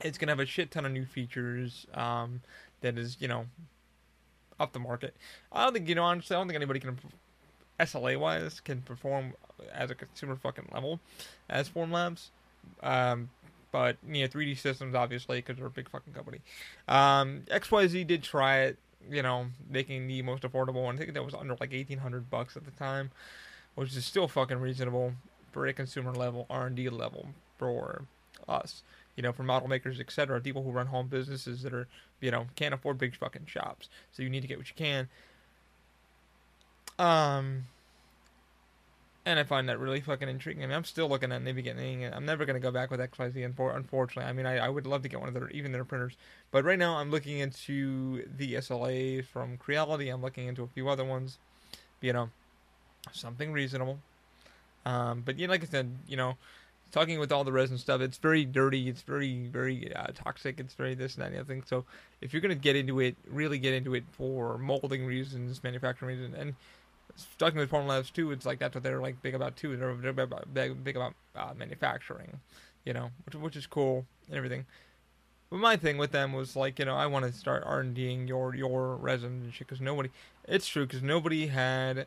[0.00, 1.86] it's gonna have a shit ton of new features.
[1.94, 2.40] Um,
[2.80, 3.46] that is, you know,
[4.60, 5.14] off the market.
[5.52, 6.36] I don't think you know honestly.
[6.36, 6.98] I don't think anybody can
[7.80, 9.34] SLA wise can perform
[9.72, 11.00] as a consumer fucking level
[11.48, 12.28] as Formlabs.
[12.82, 13.30] Um,
[13.70, 16.40] but you know, 3D Systems obviously because they're a big fucking company.
[16.86, 18.78] Um, XYZ did try it.
[19.10, 20.96] You know, making the most affordable one.
[20.96, 23.10] I think that was under like 1800 bucks at the time,
[23.74, 25.12] which is still fucking reasonable
[25.52, 28.02] for a consumer level R and D level for
[28.48, 28.82] us
[29.18, 30.40] you know, for model makers, etc.
[30.40, 31.88] People who run home businesses that are,
[32.20, 33.88] you know, can't afford big fucking shops.
[34.12, 35.08] So you need to get what you can.
[37.00, 37.64] Um,
[39.28, 40.64] and I find that really fucking intriguing.
[40.64, 42.06] I mean, I'm still looking at maybe getting.
[42.06, 43.44] I'm never gonna go back with XYZ.
[43.44, 46.16] Unfortunately, I mean, I, I would love to get one of their even their printers,
[46.50, 50.08] but right now I'm looking into the SLA from Creality.
[50.08, 51.36] I'm looking into a few other ones.
[52.00, 52.30] You know,
[53.12, 53.98] something reasonable.
[54.86, 56.38] Um, but yeah, like I said, you know,
[56.90, 58.88] talking with all the resin stuff, it's very dirty.
[58.88, 60.58] It's very, very uh, toxic.
[60.58, 61.64] It's very this and that and the other thing.
[61.66, 61.84] So
[62.22, 66.16] if you're going to get into it, really get into it for molding reasons, manufacturing
[66.16, 66.54] reasons, and
[67.38, 69.76] talking with Formlabs too, it's like that's what they're like big about too.
[69.76, 72.40] They're, they're big, big about uh, manufacturing,
[72.84, 74.66] you know, which, which is cool and everything.
[75.50, 77.94] But my thing with them was like, you know, I want to start R and
[77.94, 80.10] Ding your your resin and shit because nobody.
[80.46, 82.06] It's true because nobody had.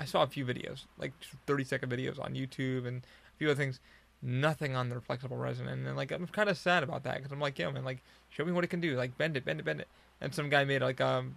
[0.00, 1.12] I saw a few videos, like
[1.46, 3.80] 30 second videos on YouTube and a few other things.
[4.22, 7.30] Nothing on their flexible resin, and then like I'm kind of sad about that because
[7.30, 9.60] I'm like, yo, man, like show me what it can do, like bend it, bend
[9.60, 9.88] it, bend it.
[10.20, 11.36] And some guy made like um,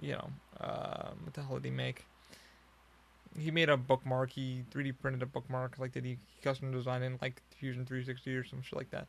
[0.00, 0.30] you know,
[0.60, 2.04] um, what the hell did he make?
[3.38, 4.30] He made a bookmark.
[4.30, 5.78] He 3D printed a bookmark.
[5.78, 9.06] Like did he custom design in like Fusion 360 or some shit like that.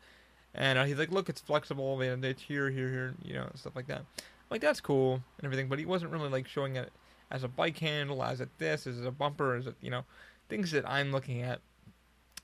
[0.54, 3.74] And uh, he's like, look, it's flexible, and it's here, here, here, you know, stuff
[3.76, 4.04] like that.
[4.50, 6.92] Like that's cool and everything, but he wasn't really like showing it
[7.32, 10.04] as a bike handle, as it this, as a bumper, as it you know,
[10.50, 11.62] things that I'm looking at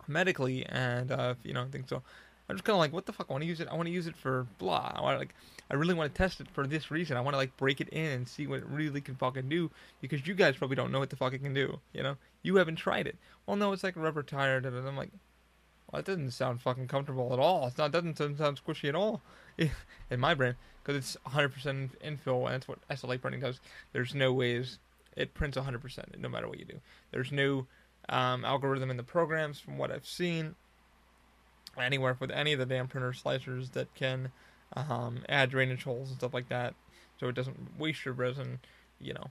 [0.08, 2.02] medically, and uh, you know, things so.
[2.50, 3.28] I'm just kind of like, what the fuck?
[3.30, 3.68] I want to use it.
[3.70, 4.94] I want to use it for blah.
[4.96, 5.36] I want like,
[5.70, 7.18] I really want to test it for this reason.
[7.18, 9.70] I want to like break it in and see what it really can fucking do
[10.02, 11.80] because you guys probably don't know what the fuck it can do.
[11.94, 13.18] You know, you haven't tried it.
[13.46, 14.58] Well, no, it's like a rubber tire.
[14.58, 15.12] And I'm like,
[15.92, 17.68] well, it doesn't sound fucking comfortable at all.
[17.68, 17.92] It's not.
[17.92, 19.22] Doesn't, doesn't sound squishy at all
[19.58, 23.60] in my brain because it's 100% infill and that's what SLA printing does.
[23.92, 24.80] There's no ways
[25.18, 26.80] it prints 100% no matter what you do.
[27.12, 27.68] There's no
[28.08, 30.56] um, algorithm in the programs from what I've seen.
[31.78, 34.32] Anywhere with any of the damn printer slicers that can
[34.76, 36.76] um, add drainage holes and stuff like that,
[37.20, 38.60] so it doesn't waste your resin.
[39.00, 39.28] You know,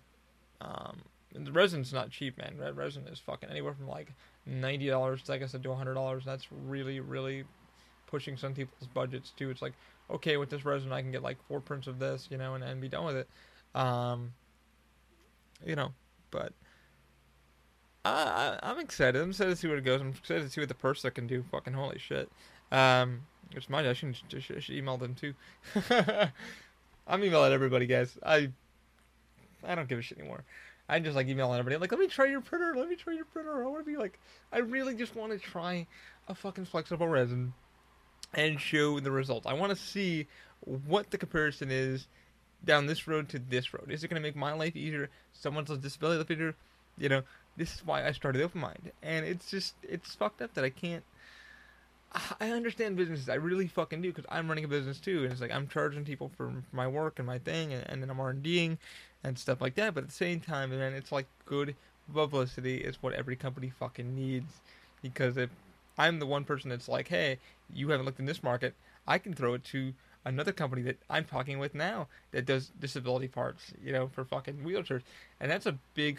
[0.61, 1.03] um,
[1.35, 2.57] the resin's not cheap, man.
[2.59, 4.13] Red resin is fucking anywhere from like
[4.47, 6.25] ninety dollars, like I said, to hundred dollars.
[6.25, 7.45] That's really, really
[8.07, 9.51] pushing some people's budgets too.
[9.51, 9.75] It's like,
[10.11, 12.65] okay, with this resin, I can get like four prints of this, you know, and,
[12.65, 13.29] and be done with it.
[13.75, 14.33] Um,
[15.65, 15.93] you know,
[16.31, 16.53] but
[18.05, 19.21] I, I, I'm excited.
[19.21, 20.01] I'm excited to see where it goes.
[20.01, 21.45] I'm excited to see what the purse can do.
[21.51, 22.31] Fucking holy shit.
[22.71, 23.87] Um, it's mine.
[23.87, 25.35] I should, should, should email them too.
[27.07, 28.17] I'm emailing everybody, guys.
[28.25, 28.51] I
[29.65, 30.45] I don't give a shit anymore.
[30.89, 31.75] I just like emailing everybody.
[31.75, 32.75] I'm like, let me try your printer.
[32.77, 33.65] Let me try your printer.
[33.65, 34.19] I want to be like,
[34.53, 35.87] I really just want to try
[36.29, 37.55] a fucking flexible resin
[38.35, 39.47] and show the results.
[39.47, 40.27] I want to see
[40.61, 42.07] what the comparison is
[42.65, 43.91] down this road to this road.
[43.91, 45.11] Is it going to make my life easier?
[45.33, 46.55] Someone's disability life?
[46.99, 47.23] You know,
[47.57, 50.71] this is why I started Open Mind, and it's just it's fucked up that I
[50.71, 51.05] can't.
[52.41, 53.29] I understand businesses.
[53.29, 56.05] I really fucking do because I'm running a business too, and it's like I'm charging
[56.05, 58.79] people for, my work and my thing, and, and then I'm R and Ding
[59.23, 59.95] and stuff like that.
[59.95, 61.75] But at the same time, man, it's like good
[62.13, 64.61] publicity is what every company fucking needs
[65.03, 65.51] because if
[65.99, 67.39] I'm the one person that's like, hey,
[67.73, 68.75] you haven't looked in this market,
[69.07, 69.93] I can throw it to
[70.25, 74.59] another company that I'm talking with now that does disability parts, you know, for fucking
[74.65, 75.03] wheelchairs,
[75.41, 76.19] and that's a big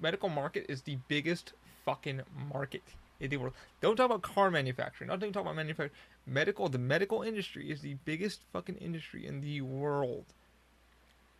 [0.00, 1.52] medical market is the biggest
[1.90, 2.20] fucking
[2.52, 2.82] market
[3.18, 3.54] in the world.
[3.80, 5.08] Don't talk about car manufacturing.
[5.08, 5.90] Don't even talk about manufacturing.
[6.26, 10.24] Medical, the medical industry is the biggest fucking industry in the world.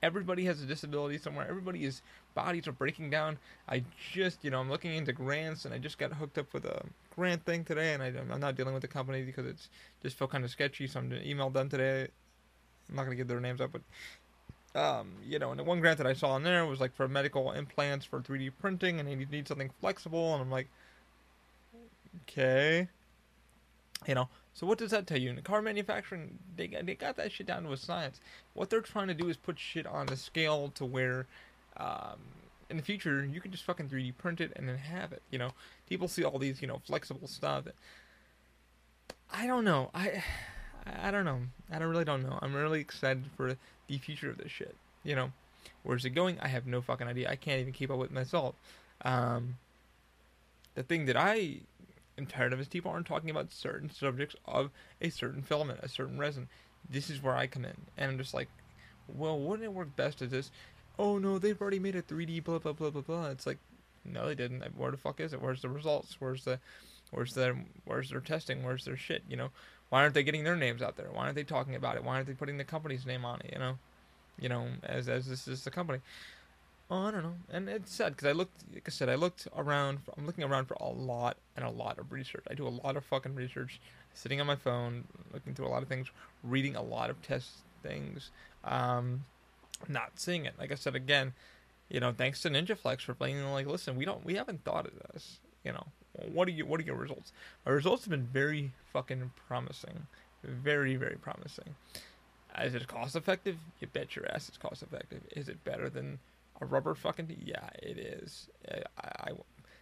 [0.03, 1.47] Everybody has a disability somewhere.
[1.49, 2.03] Everybody's
[2.35, 3.39] bodies are breaking down.
[3.69, 6.65] I just, you know, I'm looking into grants, and I just got hooked up with
[6.65, 6.83] a
[7.15, 9.69] grant thing today, and I, am not dealing with the company because it's
[10.03, 10.87] just felt kind of sketchy.
[10.87, 12.09] So I'm gonna email them today.
[12.89, 13.83] I'm not gonna give their names up, but
[14.75, 17.09] um, you know, and the one grant that I saw in there was like for
[17.09, 20.69] medical implants for 3D printing, and you need something flexible, and I'm like,
[22.23, 22.89] okay,
[24.07, 24.29] you know.
[24.55, 25.31] So what does that tell you?
[25.31, 28.21] In car manufacturing, they they got that shit down to a science.
[28.55, 31.27] What they're trying to do is put shit on the scale to where,
[31.77, 32.19] um,
[32.69, 35.23] in the future you can just fucking 3D print it and then have it.
[35.31, 35.53] You know,
[35.89, 37.65] people see all these you know flexible stuff.
[39.33, 39.91] I don't know.
[39.95, 40.23] I
[40.87, 41.41] I don't know.
[41.71, 42.39] I don't really don't know.
[42.41, 43.57] I'm really excited for
[43.89, 44.75] the future of this shit.
[45.05, 45.33] You know,
[45.83, 46.39] where's it going?
[46.41, 47.31] I have no fucking idea.
[47.31, 48.55] I can't even keep up with myself.
[49.03, 49.57] Um,
[50.75, 51.57] the thing that I
[52.19, 55.89] am tired of is people aren't talking about certain subjects of a certain filament, a
[55.89, 56.49] certain resin.
[56.89, 58.49] This is where I come in, and I'm just like,
[59.09, 60.51] well, wouldn't it work best as this?
[60.99, 63.29] Oh no, they've already made a 3D blah blah blah blah blah.
[63.29, 63.59] It's like,
[64.05, 64.63] no, they didn't.
[64.77, 65.43] Where the fuck is it?
[65.43, 66.17] Where's the results?
[66.19, 66.59] Where's the,
[67.11, 68.63] where's the, where's their testing?
[68.63, 69.23] Where's their shit?
[69.29, 69.51] You know,
[69.91, 71.09] why aren't they getting their names out there?
[71.13, 72.05] Why aren't they talking about it?
[72.05, 73.51] Why aren't they putting the company's name on it?
[73.53, 73.79] You know,
[74.41, 76.01] you know, as as this is the company.
[76.93, 79.47] Oh, I don't know, and it's sad because I looked, like I said, I looked
[79.57, 80.03] around.
[80.03, 82.43] For, I'm looking around for a lot and a lot of research.
[82.51, 83.81] I do a lot of fucking research,
[84.13, 86.09] sitting on my phone, looking through a lot of things,
[86.43, 87.49] reading a lot of test
[87.85, 88.31] things,
[88.65, 89.25] um,
[89.89, 90.55] not seeing it.
[90.59, 91.33] Like I said again,
[91.89, 93.45] you know, thanks to NinjaFlex for playing.
[93.53, 95.39] Like, listen, we don't, we haven't thought of this.
[95.65, 95.87] You know,
[96.33, 97.33] what are you, what are your results?
[97.65, 100.07] My results have been very fucking promising,
[100.43, 101.75] very very promising.
[102.63, 103.57] Is it cost effective?
[103.81, 105.21] You bet your ass it's cost effective.
[105.37, 106.19] Is it better than
[106.61, 107.37] a rubber fucking?
[107.45, 108.49] Yeah, it is.
[108.71, 108.83] I,
[109.29, 109.31] I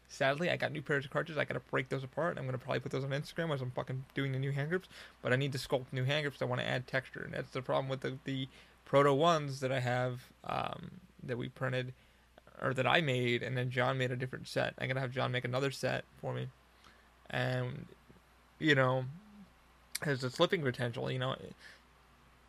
[0.08, 1.38] sadly I got new pairs of cartridges.
[1.38, 2.36] I gotta break those apart.
[2.38, 4.88] I'm gonna probably put those on Instagram as I'm fucking doing the new hand grips.
[5.22, 6.42] But I need to sculpt new hand grips.
[6.42, 8.48] I want to add texture, and that's the problem with the the
[8.88, 11.92] Proto ones that I have um, that we printed
[12.60, 14.74] or that I made, and then John made a different set.
[14.78, 16.48] I'm gonna have John make another set for me,
[17.30, 17.86] and
[18.58, 19.04] you know,
[20.02, 21.10] has a slipping potential.
[21.10, 21.36] You know,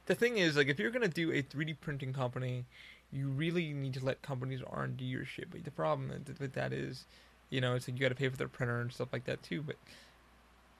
[0.05, 2.65] the thing is, like, if you're gonna do a 3D printing company,
[3.11, 5.49] you really need to let companies R and D your shit.
[5.51, 7.05] But the problem with that is,
[7.49, 9.41] you know, it's like you got to pay for their printer and stuff like that
[9.41, 9.63] too.
[9.63, 9.77] But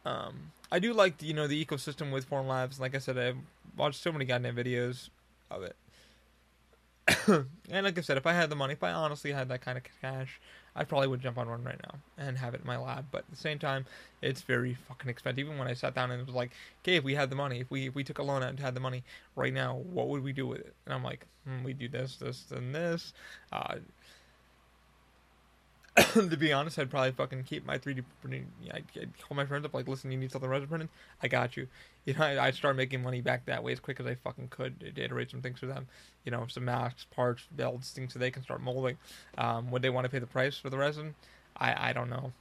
[0.05, 2.79] um, I do like you know the ecosystem with Formlabs.
[2.79, 3.37] Like I said, I've
[3.75, 5.09] watched so many goddamn videos
[5.49, 5.75] of it.
[7.27, 9.77] and like I said, if I had the money, if I honestly had that kind
[9.77, 10.39] of cash,
[10.75, 13.05] I probably would jump on one right now and have it in my lab.
[13.11, 13.85] But at the same time,
[14.21, 15.39] it's very fucking expensive.
[15.39, 16.51] Even when I sat down and was like,
[16.83, 18.59] okay, if we had the money, if we if we took a loan out and
[18.59, 19.03] had the money
[19.35, 20.73] right now, what would we do with it?
[20.85, 23.13] And I'm like, hmm, we do this, this, and this.
[23.51, 23.75] Uh,
[26.13, 28.47] to be honest, I'd probably fucking keep my 3D printing.
[28.71, 30.89] I'd, I'd, call my friends up, like, listen, you need something resin printed?
[31.21, 31.67] I got you.
[32.09, 34.47] You know, I, would start making money back that way as quick as I fucking
[34.47, 35.85] could to iterate some things for them.
[36.25, 38.97] You know, some masks, parts, belts, things so they can start molding.
[39.37, 41.13] Um, would they want to pay the price for the resin?
[41.55, 42.33] I, I don't know.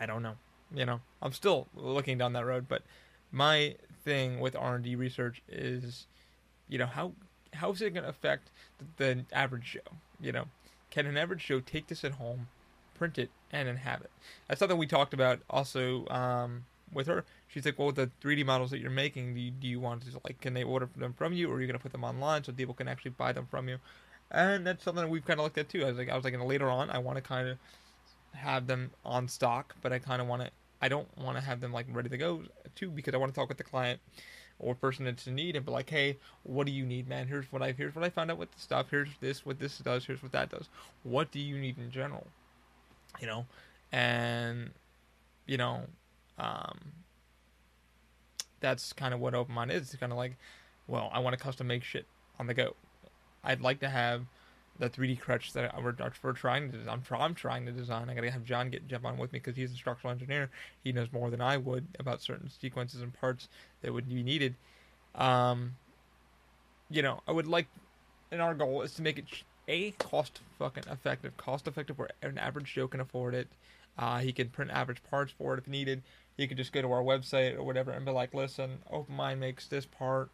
[0.00, 0.36] I don't know.
[0.74, 2.82] You know, I'm still looking down that road, but
[3.30, 3.74] my
[4.04, 6.06] thing with R&D research is,
[6.66, 7.12] you know, how
[7.52, 9.96] how is it going to affect the, the average Joe?
[10.18, 10.44] You know,
[10.90, 12.48] can an average Joe take this at home?
[12.98, 14.10] print it and then have it.
[14.46, 17.24] That's something we talked about also um, with her.
[17.48, 20.20] She's like, well, the 3D models that you're making, do you, do you want to
[20.24, 22.52] like, can they order them from you, or are you gonna put them online so
[22.52, 23.78] people can actually buy them from you?
[24.30, 25.84] And that's something that we've kind of looked at too.
[25.84, 27.58] I was like, I was like, and later on, I want to kind of
[28.34, 30.50] have them on stock, but I kind of want to.
[30.80, 32.42] I don't want to have them like ready to go
[32.76, 34.00] too because I want to talk with the client
[34.60, 37.26] or person that's in need and be like, hey, what do you need, man?
[37.26, 38.86] Here's what I here's what I found out with the stuff.
[38.90, 40.04] Here's this what this does.
[40.04, 40.68] Here's what that does.
[41.02, 42.26] What do you need in general?
[43.20, 43.46] you know,
[43.92, 44.70] and
[45.46, 45.82] you know,
[46.38, 46.78] um,
[48.60, 49.82] that's kind of what OpenMind is.
[49.82, 50.36] It's kind of like,
[50.86, 52.06] well, I want to custom make shit
[52.38, 52.74] on the go.
[53.44, 54.24] I'd like to have
[54.78, 57.02] the 3D crutch that we're, we're trying to design.
[57.10, 58.08] I'm, I'm trying to design.
[58.08, 60.50] I gotta have John get jump on with me because he's a structural engineer.
[60.84, 63.48] He knows more than I would about certain sequences and parts
[63.82, 64.54] that would be needed.
[65.14, 65.76] Um,
[66.90, 67.66] you know, I would like,
[68.30, 69.24] and our goal is to make it
[69.66, 73.48] a cost fucking effective, cost effective where an average Joe can afford it.
[73.98, 76.02] Uh, he can print average parts for it if needed.
[76.38, 79.40] He could just go to our website or whatever and be like, "Listen, Open Mind
[79.40, 80.30] makes this part.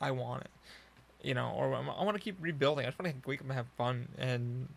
[0.00, 0.50] I want it."
[1.22, 2.84] You know, or I want to keep rebuilding.
[2.84, 4.68] I just want to up and have fun and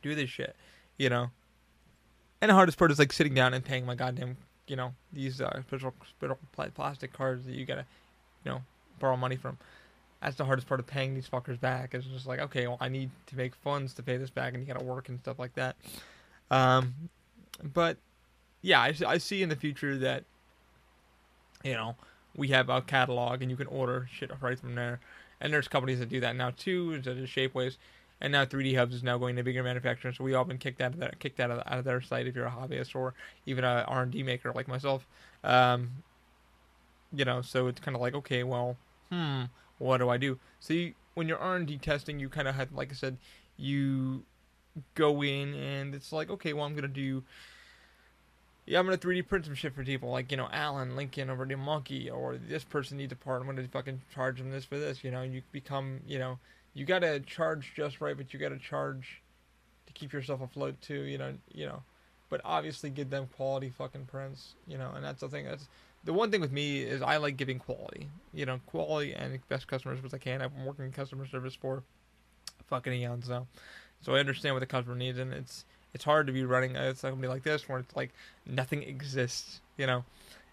[0.00, 0.56] do this shit.
[0.96, 1.30] You know.
[2.40, 4.36] And the hardest part is like sitting down and paying my goddamn,
[4.68, 7.84] you know, these uh, special, special plastic cards that you gotta,
[8.44, 8.62] you know,
[9.00, 9.58] borrow money from.
[10.22, 11.94] That's the hardest part of paying these fuckers back.
[11.94, 14.62] It's just like, okay, well, I need to make funds to pay this back, and
[14.62, 15.76] you gotta work and stuff like that.
[16.50, 16.94] Um,
[17.72, 17.96] but
[18.64, 20.24] yeah, I, I see in the future that
[21.62, 21.96] you know
[22.34, 25.00] we have a catalog and you can order shit right from there.
[25.40, 27.76] And there's companies that do that now too, such as Shapeways.
[28.20, 30.16] And now 3D Hubs is now going to bigger manufacturers.
[30.16, 32.26] So we all been kicked out of that, kicked out of, out of their site
[32.26, 33.12] if you're a hobbyist or
[33.44, 35.06] even a R&D maker like myself.
[35.42, 35.90] Um,
[37.12, 38.76] you know, so it's kind of like, okay, well,
[39.10, 39.42] hmm,
[39.78, 40.38] what do I do?
[40.60, 43.18] See, when you're R&D testing, you kind of have, like I said,
[43.58, 44.22] you
[44.94, 47.22] go in and it's like, okay, well, I'm gonna do
[48.66, 51.44] yeah, I'm gonna 3D print some shit for people like you know Alan Lincoln over
[51.44, 53.42] the Monkey or this person needs a part.
[53.42, 55.04] I'm gonna fucking charge them this for this.
[55.04, 56.38] You know, you become you know
[56.72, 59.22] you gotta charge just right, but you gotta charge
[59.86, 61.02] to keep yourself afloat too.
[61.02, 61.82] You know, you know,
[62.30, 64.54] but obviously give them quality fucking prints.
[64.66, 65.44] You know, and that's the thing.
[65.44, 65.68] That's
[66.04, 68.08] the one thing with me is I like giving quality.
[68.32, 70.40] You know, quality and best customer service I can.
[70.40, 71.82] I've been working in customer service for
[72.68, 73.46] fucking eons now,
[74.00, 77.04] so I understand what the customer needs, and it's it's hard to be running it's
[77.04, 78.12] a company like this where it's like
[78.44, 80.04] nothing exists, you know.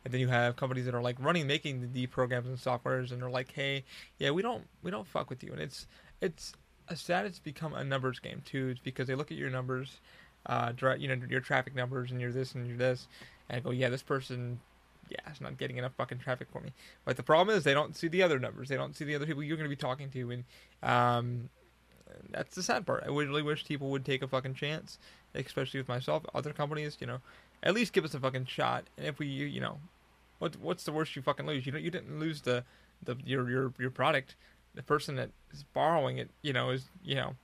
[0.04, 3.12] And then you have companies that are like running, making the D programs and softwares,
[3.12, 3.84] and they're like, "Hey,
[4.18, 5.86] yeah, we don't, we don't fuck with you." And it's,
[6.22, 6.54] it's
[6.88, 8.70] a sad it's become a numbers game too.
[8.70, 10.00] It's because they look at your numbers,
[10.48, 13.08] uh, you know, your traffic numbers, and you're this and you're this,
[13.50, 14.60] and I go, "Yeah, this person,
[15.10, 16.72] yeah, it's not getting enough fucking traffic for me."
[17.06, 18.70] But the problem is they don't see the other numbers.
[18.70, 20.44] They don't see the other people you're going to be talking to, and
[20.82, 21.50] um,
[22.30, 23.04] that's the sad part.
[23.06, 24.98] I really wish people would take a fucking chance
[25.36, 26.24] especially with myself.
[26.34, 27.20] Other companies, you know,
[27.64, 28.86] at least give us a fucking shot.
[28.98, 29.80] And if we, you know,
[30.40, 31.66] what what's the worst you fucking lose?
[31.66, 32.64] You know, you didn't lose the
[33.04, 34.36] the your your your product.
[34.74, 37.36] The person that is borrowing it, you know, is you know,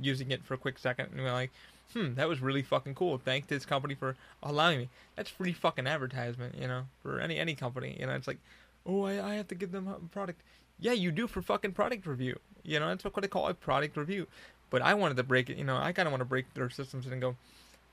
[0.00, 1.50] using it for a quick second and we're like,
[1.92, 3.18] hmm, that was really fucking cool.
[3.18, 4.88] Thank this company for allowing me.
[5.16, 7.96] That's free fucking advertisement, you know, for any any company.
[7.98, 8.38] You know, it's like,
[8.86, 10.42] oh, I, I have to give them a product.
[10.80, 12.38] Yeah, you do for fucking product review.
[12.62, 14.26] You know, that's what they call a product review.
[14.70, 15.56] But I wanted to break it.
[15.56, 17.36] You know, I kind of want to break their systems and go,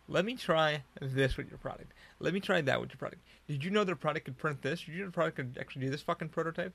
[0.08, 1.94] let me try this with your product.
[2.20, 3.22] Let me try that with your product.
[3.48, 4.82] Did you know their product could print this?
[4.82, 6.74] Did you know the product could actually do this fucking prototype?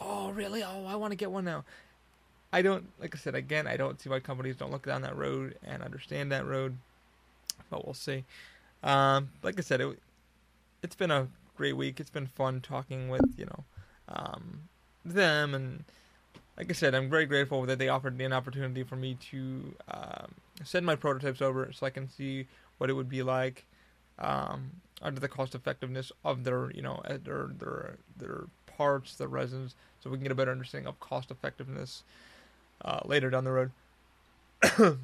[0.00, 0.62] Oh, really?
[0.62, 1.64] Oh, I want to get one now.
[2.52, 5.16] I don't, like I said, again, I don't see why companies don't look down that
[5.16, 6.76] road and understand that road.
[7.70, 8.24] But we'll see.
[8.82, 9.98] Um, like I said, it,
[10.82, 12.00] it's been a great week.
[12.00, 13.64] It's been fun talking with, you know,
[14.08, 14.62] um,
[15.12, 15.84] them and
[16.58, 19.74] like I said, I'm very grateful that they offered me an opportunity for me to
[19.92, 20.34] um,
[20.64, 22.46] send my prototypes over so I can see
[22.78, 23.64] what it would be like
[24.18, 29.76] um, under the cost effectiveness of their, you know, their their their parts, the resins,
[30.00, 32.02] so we can get a better understanding of cost effectiveness
[32.84, 33.70] uh, later down the road.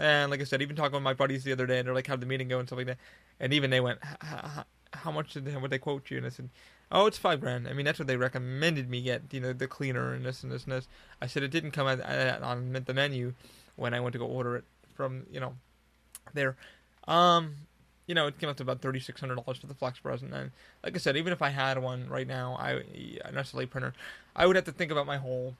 [0.00, 2.08] and like I said, even talking with my buddies the other day, and they're like,
[2.08, 2.98] "How'd the meeting go?" and stuff like that,
[3.38, 4.00] and even they went,
[4.92, 6.48] "How much did they, would they quote you?" And I said,
[6.90, 7.68] Oh, it's five grand.
[7.68, 9.22] I mean, that's what they recommended me get.
[9.30, 10.88] You know, the cleaner and this and this and this.
[11.20, 13.34] I said it didn't come at, at, on the menu
[13.76, 14.64] when I went to go order it
[14.94, 15.54] from you know
[16.32, 16.56] there.
[17.06, 17.54] Um,
[18.06, 20.28] you know, it came up to about thirty six hundred dollars for the flex resin.
[20.28, 22.72] And then, like I said, even if I had one right now, I
[23.24, 23.92] an SLA printer,
[24.34, 25.56] I would have to think about my whole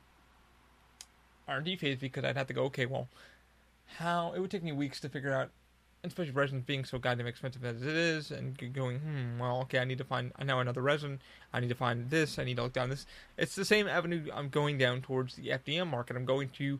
[1.46, 2.64] R and D phase because I'd have to go.
[2.64, 3.08] Okay, well,
[3.96, 5.50] how it would take me weeks to figure out
[6.04, 9.84] especially resin being so goddamn expensive as it is, and going, hmm, well, okay, I
[9.84, 11.20] need to find now another resin.
[11.52, 12.38] I need to find this.
[12.38, 13.06] I need to look down this.
[13.36, 16.16] It's the same avenue I'm going down towards the FDM market.
[16.16, 16.78] I'm going to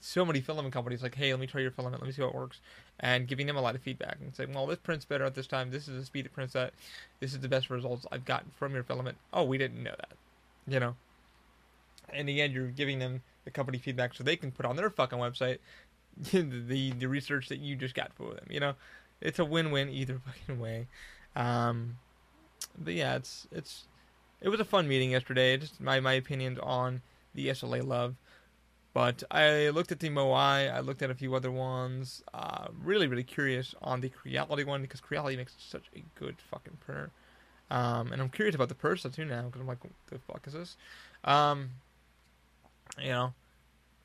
[0.00, 2.28] so many filament companies like, hey, let me try your filament, let me see how
[2.28, 2.60] it works,
[3.00, 5.46] and giving them a lot of feedback and saying, well, this prints better at this
[5.46, 5.70] time.
[5.70, 6.72] This is the speed it prints at.
[7.20, 9.18] This is the best results I've gotten from your filament.
[9.32, 10.16] Oh, we didn't know that,
[10.66, 10.96] you know.
[12.12, 14.90] In the end, you're giving them the company feedback so they can put on their
[14.90, 15.58] fucking website
[16.32, 18.46] the the research that you just got for them.
[18.48, 18.74] You know,
[19.20, 20.86] it's a win-win either fucking way.
[21.36, 21.96] Um,
[22.78, 23.84] but yeah, it's it's
[24.40, 25.56] it was a fun meeting yesterday.
[25.56, 27.02] Just my my opinions on
[27.34, 28.16] the SLA love.
[28.92, 32.24] But I looked at the Moai, I looked at a few other ones.
[32.34, 36.78] Uh, really, really curious on the Creality one because Creality makes such a good fucking
[36.80, 37.12] printer.
[37.70, 40.44] Um, and I'm curious about the Prusa too now because I'm like, what the fuck
[40.48, 40.76] is this?
[41.22, 41.70] Um,
[43.00, 43.32] you know,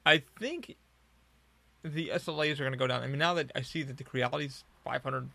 [0.05, 0.75] I think
[1.93, 3.03] the SLAs are going to go down.
[3.03, 5.29] I mean, now that I see that the Creality's 500,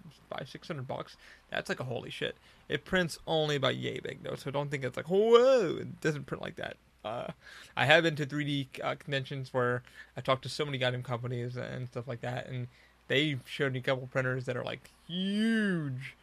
[0.45, 1.17] 600 bucks,
[1.51, 2.37] that's like a holy shit.
[2.69, 6.27] It prints only about yay big though, so don't think it's like, whoa, it doesn't
[6.27, 6.77] print like that.
[7.05, 7.29] Uh,
[7.77, 9.83] I have been to 3D uh, conventions where
[10.17, 12.69] I talked to so many goddamn companies and stuff like that, and
[13.09, 16.15] they showed me a couple printers that are like huge,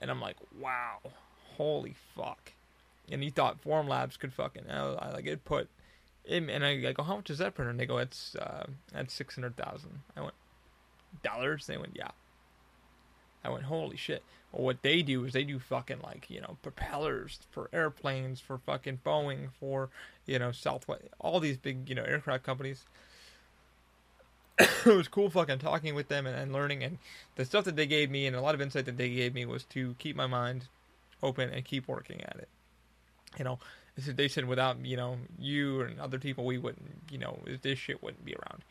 [0.00, 0.98] and I'm like, wow,
[1.56, 2.52] holy fuck.
[3.10, 5.68] And you thought Formlabs could fucking, I like it put,
[6.28, 7.70] and I, I go, how much is that printer?
[7.70, 10.00] And they go, it's uh, that's six hundred thousand.
[10.16, 10.34] I went,
[11.22, 11.66] dollars?
[11.66, 12.10] They went, yeah.
[13.44, 14.24] I went, holy shit.
[14.52, 18.58] Well, what they do is they do fucking like, you know, propellers for airplanes, for
[18.58, 19.88] fucking Boeing, for,
[20.24, 22.84] you know, Southwest, all these big, you know, aircraft companies.
[24.58, 26.82] it was cool fucking talking with them and, and learning.
[26.82, 26.98] And
[27.36, 29.44] the stuff that they gave me and a lot of insight that they gave me
[29.44, 30.66] was to keep my mind
[31.22, 32.48] open and keep working at it.
[33.38, 33.58] You know,
[33.96, 38.02] they said without, you know, you and other people, we wouldn't, you know, this shit
[38.02, 38.62] wouldn't be around.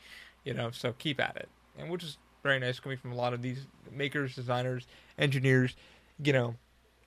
[0.44, 1.50] You know, so keep at it.
[1.78, 4.86] And which is very nice coming from a lot of these makers, designers,
[5.18, 5.76] engineers.
[6.24, 6.56] You know,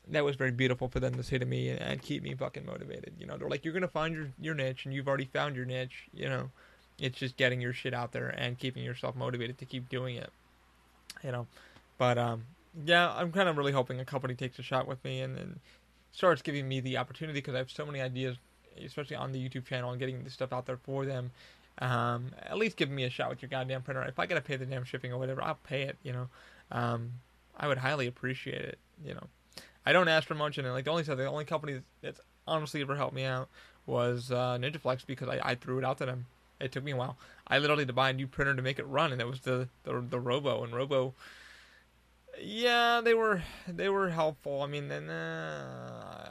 [0.08, 2.66] that was very beautiful for them to say to me and, and keep me fucking
[2.66, 3.14] motivated.
[3.18, 5.64] You know, they're like, you're gonna find your your niche, and you've already found your
[5.64, 6.08] niche.
[6.12, 6.50] You know,
[6.98, 10.30] it's just getting your shit out there and keeping yourself motivated to keep doing it.
[11.22, 11.46] You know,
[11.98, 12.44] but um,
[12.84, 15.60] yeah, I'm kind of really hoping a company takes a shot with me and then
[16.18, 18.36] starts giving me the opportunity because I have so many ideas,
[18.84, 21.30] especially on the YouTube channel and getting this stuff out there for them
[21.80, 24.02] um, at least give me a shot with your goddamn printer.
[24.02, 25.96] If I gotta pay the damn shipping or whatever, I'll pay it.
[26.02, 26.28] You know,
[26.72, 27.12] um,
[27.56, 28.78] I would highly appreciate it.
[29.04, 29.26] You know,
[29.86, 32.96] I don't ask for much, and like the only the only company that's honestly ever
[32.96, 33.48] helped me out
[33.86, 36.26] was uh, NinjaFlex because I, I threw it out to them.
[36.60, 37.16] It took me a while.
[37.46, 39.40] I literally had to buy a new printer to make it run, and it was
[39.40, 41.14] the the, the Robo and Robo.
[42.40, 44.62] Yeah, they were they were helpful.
[44.62, 46.30] I mean, uh,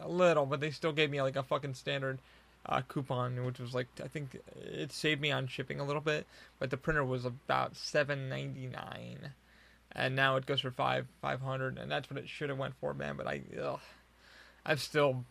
[0.00, 2.18] a little, but they still gave me like a fucking standard
[2.66, 6.26] uh, coupon, which was like I think it saved me on shipping a little bit,
[6.58, 9.32] but the printer was about seven ninety nine,
[9.92, 12.74] and now it goes for five five hundred, and that's what it should have went
[12.80, 13.16] for, man.
[13.16, 13.80] But I, ugh,
[14.64, 15.24] I've still,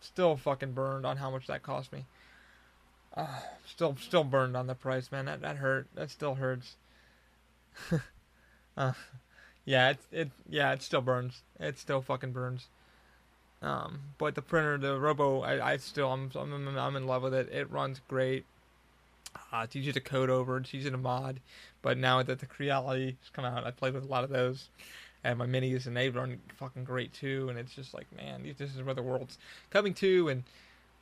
[0.00, 2.06] still fucking burned on how much that cost me.
[3.14, 5.26] Uh, still, still burned on the price, man.
[5.26, 5.88] That that hurt.
[5.94, 6.76] That still hurts.
[8.76, 8.92] uh,
[9.64, 11.42] yeah, it it yeah, it still burns.
[11.58, 12.68] It still fucking burns.
[13.62, 17.34] Um, but the printer, the Robo, I, I still I'm, I'm I'm in love with
[17.34, 17.50] it.
[17.52, 18.44] It runs great.
[19.52, 20.56] Uh, it's easy to code over.
[20.56, 21.40] It's easy to mod.
[21.82, 24.68] But now that the Creality has come out, I played with a lot of those.
[25.22, 27.48] And my minis and they run fucking great too.
[27.48, 29.38] And it's just like, man, this is where the world's
[29.70, 30.28] coming to.
[30.28, 30.44] And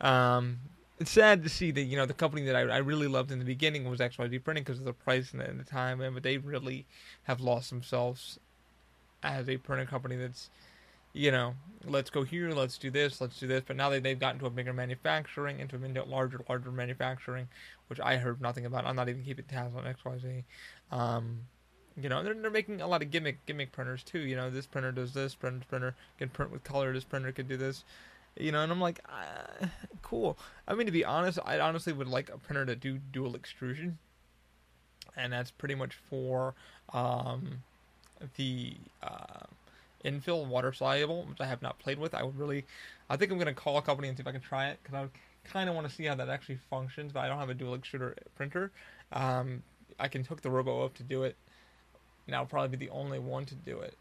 [0.00, 0.58] um,
[0.98, 3.38] it's sad to see that you know the company that I, I really loved in
[3.38, 6.14] the beginning was XYZ Printing because of the price and the, and the time, and
[6.14, 6.86] but they really
[7.24, 8.38] have lost themselves
[9.22, 10.50] as a printing company that's
[11.12, 13.64] you know, let's go here, let's do this, let's do this.
[13.66, 17.48] But now that they've gotten to a bigger manufacturing, into a larger, larger manufacturing,
[17.88, 18.86] which I heard nothing about.
[18.86, 20.44] I'm not even keeping tabs on XYZ.
[20.92, 21.40] Um,
[22.00, 24.20] you know, they're, they're making a lot of gimmick gimmick printers too.
[24.20, 26.92] You know, this printer does this, printer printer can print with color.
[26.92, 27.84] This printer can do this.
[28.38, 29.66] You know, and I'm like, uh,
[30.02, 30.38] cool.
[30.66, 33.98] I mean, to be honest, I honestly would like a printer to do dual extrusion,
[35.16, 36.54] and that's pretty much for
[36.92, 37.62] um,
[38.36, 38.76] the.
[39.02, 39.46] Uh,
[40.04, 42.14] infill water soluble, which I have not played with.
[42.14, 42.64] I would really,
[43.10, 44.94] I think I'm gonna call a company and see if I can try it because
[44.94, 47.12] I kind of want to see how that actually functions.
[47.12, 48.70] But I don't have a dual extruder printer.
[49.12, 49.62] Um,
[49.98, 51.36] I can hook the Robo up to do it,
[52.26, 53.94] and I'll probably be the only one to do it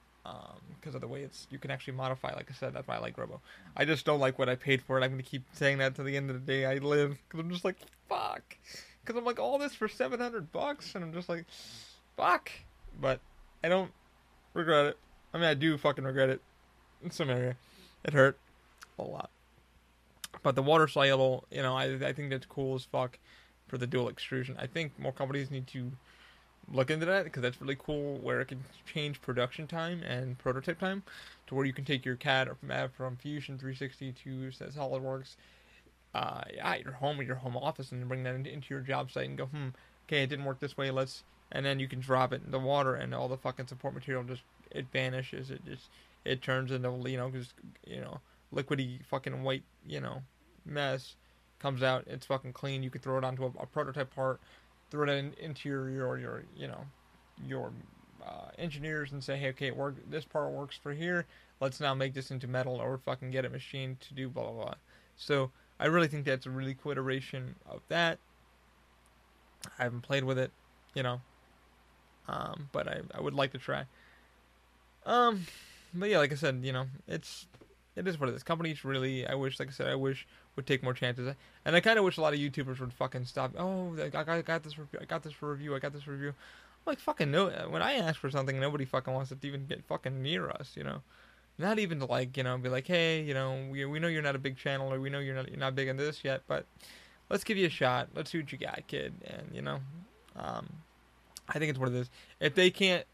[0.79, 2.33] because um, of the way it's you can actually modify.
[2.33, 3.41] Like I said, that's why I like Robo.
[3.75, 5.03] I just don't like what I paid for it.
[5.03, 7.51] I'm gonna keep saying that to the end of the day I live because I'm
[7.51, 7.77] just like
[8.09, 8.57] fuck.
[9.01, 11.45] Because I'm like all this for 700 bucks, and I'm just like
[12.15, 12.51] fuck.
[12.99, 13.19] But
[13.63, 13.91] I don't
[14.53, 14.97] regret it.
[15.33, 16.41] I mean, I do fucking regret it
[17.03, 17.55] in some area.
[18.03, 18.37] It hurt
[18.97, 19.29] a lot.
[20.43, 23.17] But the water soluble, you know, I I think that's cool as fuck
[23.67, 24.55] for the dual extrusion.
[24.59, 25.91] I think more companies need to
[26.71, 30.79] look into that because that's really cool where it can change production time and prototype
[30.79, 31.03] time
[31.47, 35.35] to where you can take your CAD from, from Fusion 360 to SolidWorks
[36.13, 39.11] uh, at your home or your home office and bring that into, into your job
[39.11, 39.69] site and go, hmm,
[40.07, 40.91] okay, it didn't work this way.
[40.91, 43.93] Let's and then you can drop it in the water and all the fucking support
[43.93, 44.41] material just
[44.71, 45.51] it vanishes.
[45.51, 45.89] It just
[46.25, 47.53] it turns into you know just
[47.85, 48.19] you know
[48.53, 50.21] liquidy fucking white you know
[50.65, 51.15] mess
[51.59, 52.03] comes out.
[52.07, 52.83] It's fucking clean.
[52.83, 54.39] You can throw it onto a, a prototype part,
[54.89, 56.85] throw it in, into your your, your you know
[57.45, 57.71] your
[58.25, 61.25] uh, engineers and say, hey, okay, work this part works for here.
[61.59, 64.63] Let's now make this into metal or fucking get it machined to do blah blah
[64.63, 64.73] blah.
[65.15, 68.19] So I really think that's a really cool iteration of that.
[69.79, 70.51] I haven't played with it,
[70.93, 71.21] you know.
[72.27, 73.85] Um, but I, I would like to try.
[75.05, 75.45] Um,
[75.93, 77.47] but yeah, like I said, you know, it's
[77.95, 78.43] it is what it is.
[78.43, 80.27] Companies really, I wish, like I said, I wish
[80.57, 81.33] would take more chances,
[81.63, 83.53] and I kind of wish a lot of YouTubers would fucking stop.
[83.57, 86.03] Oh, I got, I got this, review, I got this for review, I got this
[86.03, 86.29] for review.
[86.29, 87.47] I'm like fucking no.
[87.69, 90.83] When I ask for something, nobody fucking wants to even get fucking near us, you
[90.83, 91.01] know.
[91.57, 94.21] Not even to like, you know, be like, hey, you know, we, we know you're
[94.21, 96.41] not a big channel, or we know you're not you're not big into this yet,
[96.47, 96.65] but
[97.29, 98.09] let's give you a shot.
[98.15, 99.13] Let's see what you got, kid.
[99.25, 99.79] And you know,
[100.35, 100.67] um,
[101.47, 102.09] I think it's what it is.
[102.39, 103.05] If they can't,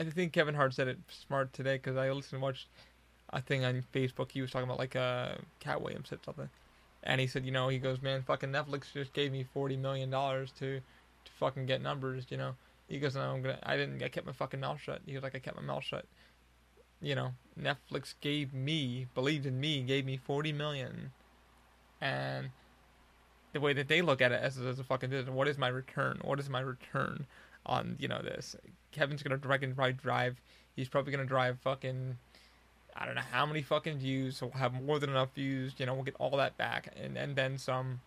[0.00, 2.68] I think Kevin Hart said it smart today because I listened and watched
[3.30, 4.32] a thing on Facebook.
[4.32, 6.48] He was talking about like uh, Katt Williams said something,
[7.02, 10.10] and he said, you know, he goes, man, fucking Netflix just gave me forty million
[10.10, 12.54] dollars to to fucking get numbers, you know.
[12.88, 15.02] He goes, no, I'm gonna, I didn't, I kept my fucking mouth shut.
[15.04, 16.06] He was like, I kept my mouth shut
[17.00, 21.12] you know, Netflix gave me, believed in me, gave me 40 million.
[22.00, 22.50] And
[23.52, 25.68] the way that they look at it as, as a fucking business, what is my
[25.68, 26.20] return?
[26.22, 27.26] What is my return
[27.66, 28.56] on, you know, this?
[28.92, 30.40] Kevin's gonna and probably drive,
[30.74, 32.16] he's probably gonna drive fucking,
[32.98, 35.86] I don't know how many fucking views, so we'll have more than enough views, you
[35.86, 38.00] know, we'll get all that back, and, and then some.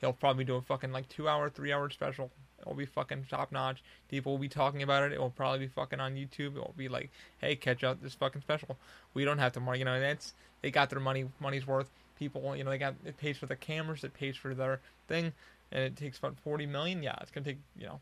[0.00, 3.52] He'll probably do a fucking like two hour, three hour special It'll be fucking top
[3.52, 3.82] notch.
[4.10, 5.12] People will be talking about it.
[5.12, 6.56] It will probably be fucking on YouTube.
[6.56, 8.76] It will be like, hey, catch out this fucking special.
[9.14, 11.88] We don't have to, you know, that's they got their money money's worth.
[12.18, 15.32] People, you know, they got it pays for the cameras, it pays for their thing,
[15.70, 17.02] and it takes about forty million.
[17.02, 18.00] Yeah, it's gonna take, you know,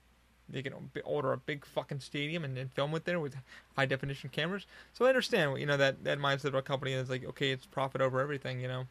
[0.48, 0.74] they can
[1.04, 3.36] order a big fucking stadium and then film it there with
[3.76, 4.66] high definition cameras.
[4.92, 7.66] So I understand, you know, that that mindset of a company is like, okay, it's
[7.66, 8.86] profit over everything, you know.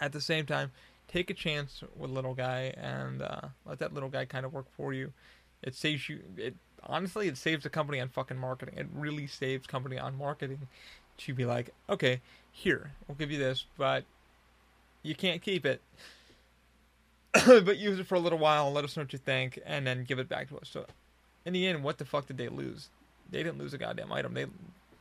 [0.00, 0.70] At the same time,
[1.08, 4.66] take a chance with little guy and uh, let that little guy kind of work
[4.76, 5.12] for you.
[5.62, 6.20] It saves you.
[6.36, 6.54] It
[6.84, 8.74] honestly, it saves the company on fucking marketing.
[8.78, 10.68] It really saves company on marketing
[11.18, 14.04] to be like, okay, here we'll give you this, but
[15.02, 15.80] you can't keep it.
[17.46, 19.86] but use it for a little while and let us know what you think, and
[19.86, 20.68] then give it back to us.
[20.70, 20.84] So,
[21.44, 22.90] in the end, what the fuck did they lose?
[23.30, 24.34] They didn't lose a goddamn item.
[24.34, 24.46] They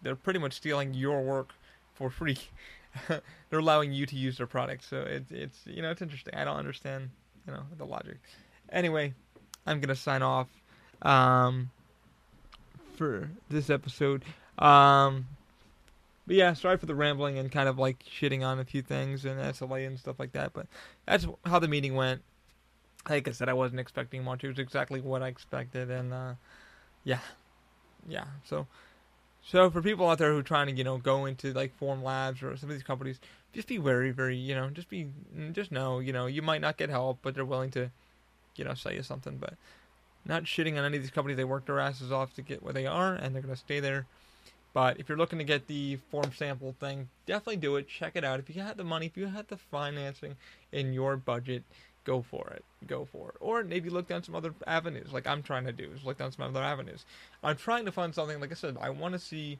[0.02, 1.50] they're pretty much stealing your work
[1.94, 2.40] for free.
[3.08, 4.84] they're allowing you to use their product.
[4.84, 6.34] So it's it's you know it's interesting.
[6.36, 7.10] I don't understand
[7.46, 8.18] you know the logic.
[8.72, 9.14] Anyway,
[9.66, 10.48] I'm gonna sign off
[11.02, 11.70] um,
[12.96, 14.24] for this episode.
[14.58, 15.28] Um,
[16.28, 19.26] but yeah, sorry for the rambling and kind of like shitting on a few things
[19.26, 20.53] and SLA and stuff like that.
[20.53, 20.67] But
[21.05, 22.22] that's how the meeting went.
[23.09, 24.43] Like I said, I wasn't expecting much.
[24.43, 26.34] It was exactly what I expected, and uh,
[27.03, 27.19] yeah,
[28.07, 28.26] yeah.
[28.45, 28.67] So
[29.43, 32.43] so for people out there who are trying to, you know, go into like Formlabs
[32.43, 33.19] or some of these companies,
[33.53, 35.07] just be very, very, you know, just be,
[35.51, 37.89] just know, you know, you might not get help, but they're willing to,
[38.55, 39.38] you know, sell you something.
[39.38, 39.55] But
[40.26, 41.38] not shitting on any of these companies.
[41.38, 44.05] They work their asses off to get where they are, and they're gonna stay there.
[44.74, 47.88] But if you're looking to get the form sample thing, definitely do it.
[47.88, 48.39] Check it out.
[48.39, 50.36] If you had the money, if you had the financing
[50.72, 51.63] in your budget,
[52.05, 52.63] go for it.
[52.88, 53.36] Go for it.
[53.39, 56.32] Or maybe look down some other avenues, like I'm trying to do, is look down
[56.32, 57.05] some other avenues.
[57.43, 59.59] I'm trying to find something, like I said, I want to see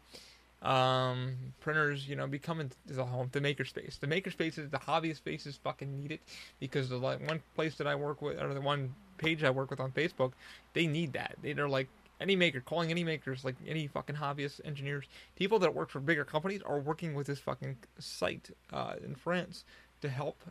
[0.62, 4.00] um, printers, you know, becoming the home, the makerspace.
[4.00, 6.22] The makerspaces, the hobbyist spaces fucking need it
[6.60, 9.70] because the like one place that I work with, or the one page I work
[9.70, 10.34] with on Facebook,
[10.74, 11.36] they need that.
[11.42, 11.90] They, they're like,
[12.22, 15.06] any maker, calling any makers, like any fucking hobbyist engineers,
[15.36, 19.66] people that work for bigger companies are working with this fucking site uh, in France
[20.02, 20.42] to help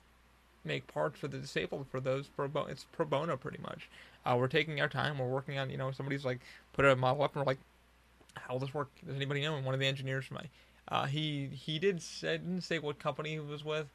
[0.65, 2.69] make parts for the disabled for those pro bono.
[2.71, 3.89] It's pro bono pretty much.
[4.25, 5.19] Uh, we're taking our time.
[5.19, 6.41] We're working on you know somebody's like
[6.73, 7.61] put a model up and we're like,
[8.35, 8.91] how will this work?
[9.07, 9.57] Does anybody know?
[9.57, 12.99] And one of the engineers from my, uh, he he did say, didn't say what
[12.99, 13.87] company he was with.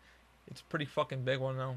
[0.48, 1.76] It's a pretty fucking big one though,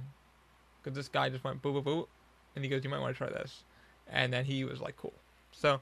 [0.83, 2.09] because this guy just went boo boo boo,
[2.55, 3.65] and he goes, you might want to try this,
[4.07, 5.15] and then he was like, cool.
[5.59, 5.81] So.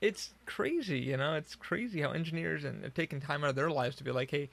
[0.00, 1.34] It's crazy, you know.
[1.34, 4.32] It's crazy how engineers and they're taking time out of their lives to be like,
[4.32, 4.48] "Hey,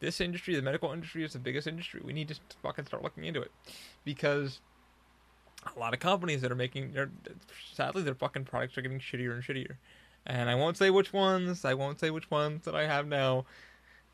[0.00, 2.00] this industry, the medical industry, is the biggest industry.
[2.02, 3.52] We need to fucking start looking into it
[4.04, 4.60] because
[5.74, 7.10] a lot of companies that are making, they're,
[7.72, 9.76] sadly, their fucking products are getting shittier and shittier.
[10.26, 11.64] And I won't say which ones.
[11.64, 13.44] I won't say which ones that I have now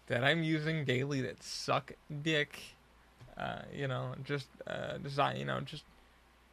[0.08, 1.92] that I'm using daily that suck
[2.22, 2.60] dick.
[3.36, 5.36] Uh, you know, just uh, design.
[5.36, 5.84] You know, just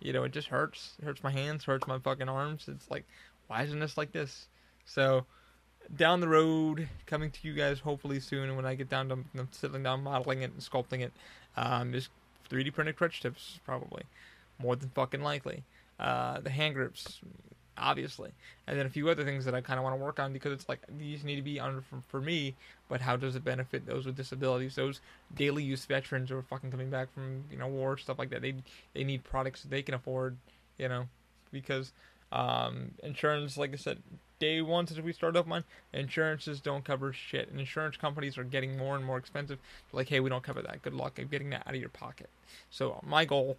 [0.03, 0.93] you know, it just hurts.
[1.01, 1.63] It hurts my hands.
[1.63, 2.65] Hurts my fucking arms.
[2.67, 3.05] It's like,
[3.47, 4.47] why isn't this like this?
[4.85, 5.25] So
[5.95, 8.55] down the road, coming to you guys hopefully soon.
[8.55, 11.11] when I get down to know, settling down, modeling it, and sculpting it,
[11.57, 12.09] um, is
[12.49, 14.03] 3D printed crutch tips probably
[14.59, 15.63] more than fucking likely.
[15.99, 17.21] Uh, the hand grips,
[17.77, 18.31] obviously,
[18.67, 20.53] and then a few other things that I kind of want to work on because
[20.53, 22.55] it's like these need to be under for, for me.
[22.89, 25.01] But how does it benefit those with disabilities, those
[25.35, 28.41] daily use veterans who are fucking coming back from you know war stuff like that?
[28.41, 28.55] They
[28.93, 30.37] they need products they can afford,
[30.77, 31.07] you know,
[31.51, 31.91] because
[32.31, 33.99] um, insurance, like I said,
[34.39, 35.63] day one since we started up mine,
[35.93, 37.49] insurances don't cover shit.
[37.49, 39.59] And insurance companies are getting more and more expensive.
[39.91, 40.81] Like, hey, we don't cover that.
[40.81, 42.29] Good luck getting that out of your pocket.
[42.69, 43.57] So my goal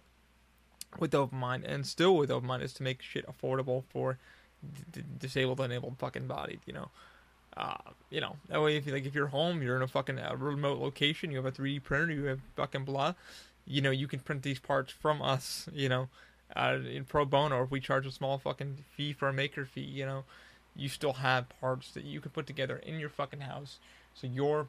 [0.99, 4.17] with open mind and still with open mind is to make shit affordable for
[4.91, 6.89] d- disabled and enabled fucking bodied you know?
[7.57, 7.75] Uh,
[8.09, 10.35] you know that way if you like if you're home you're in a fucking uh,
[10.37, 13.13] remote location you have a 3d printer you have fucking blah
[13.65, 16.09] you know you can print these parts from us you know
[16.55, 19.65] uh, in pro bono or if we charge a small fucking fee for a maker
[19.65, 20.25] fee you know
[20.75, 23.77] you still have parts that you can put together in your fucking house.
[24.13, 24.67] So you're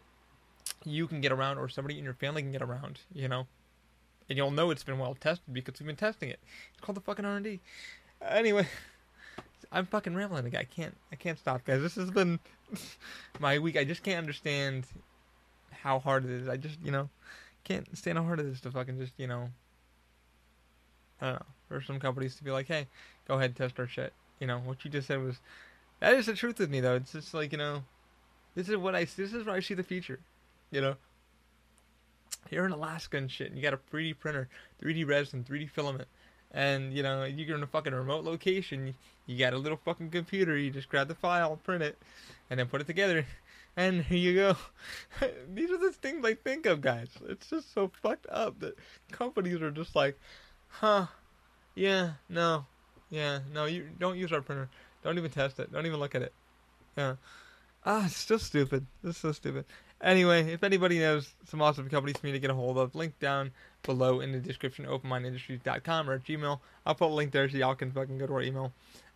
[0.85, 3.47] you can get around or somebody in your family can get around you know
[4.29, 6.41] and you'll know it's been well tested because we've been testing it.
[6.73, 7.61] It's called the fucking R and D.
[8.27, 8.67] Anyway,
[9.71, 10.55] I'm fucking rambling.
[10.57, 10.97] I can't.
[11.13, 11.83] I can't stop, guys.
[11.83, 12.39] This has been
[13.41, 13.77] my week.
[13.77, 14.87] I just can't understand
[15.71, 16.49] how hard it is.
[16.49, 17.09] I just, you know,
[17.65, 19.51] can't stand how hard it is to fucking just, you know,
[21.21, 21.47] I don't know.
[21.69, 22.87] For some companies to be like, hey,
[23.27, 24.13] go ahead, test our shit.
[24.39, 25.41] You know, what you just said was
[26.01, 26.95] that is the truth with me though.
[26.95, 27.83] It's just like you know,
[28.55, 29.05] this is what I.
[29.05, 30.21] This is where I see the future.
[30.71, 30.97] You know
[32.51, 34.49] you're in Alaska and shit, and you got a 3D printer,
[34.83, 36.09] 3D resin, 3D filament,
[36.53, 38.95] and you know you're in a fucking remote location.
[39.27, 40.57] You got a little fucking computer.
[40.57, 41.99] You just grab the file, print it,
[42.51, 43.27] and then put it together,
[43.77, 44.57] and here you go.
[45.55, 47.09] These are the things I think of, guys.
[47.29, 48.77] It's just so fucked up that
[49.13, 50.19] companies are just like,
[50.69, 51.07] huh,
[51.75, 52.67] yeah, no,
[53.11, 54.69] yeah, no, you don't use our printer.
[55.05, 55.73] Don't even test it.
[55.73, 56.33] Don't even look at it.
[56.97, 57.17] Yeah.
[57.85, 58.87] Ah, it's still stupid.
[59.05, 59.65] It's so stupid.
[60.03, 63.19] Anyway, if anybody knows some awesome companies for me to get a hold of, link
[63.19, 63.51] down
[63.83, 66.61] below in the description, openmindindustries.com or at Gmail.
[66.85, 68.73] I'll put a link there so y'all can fucking go to our email.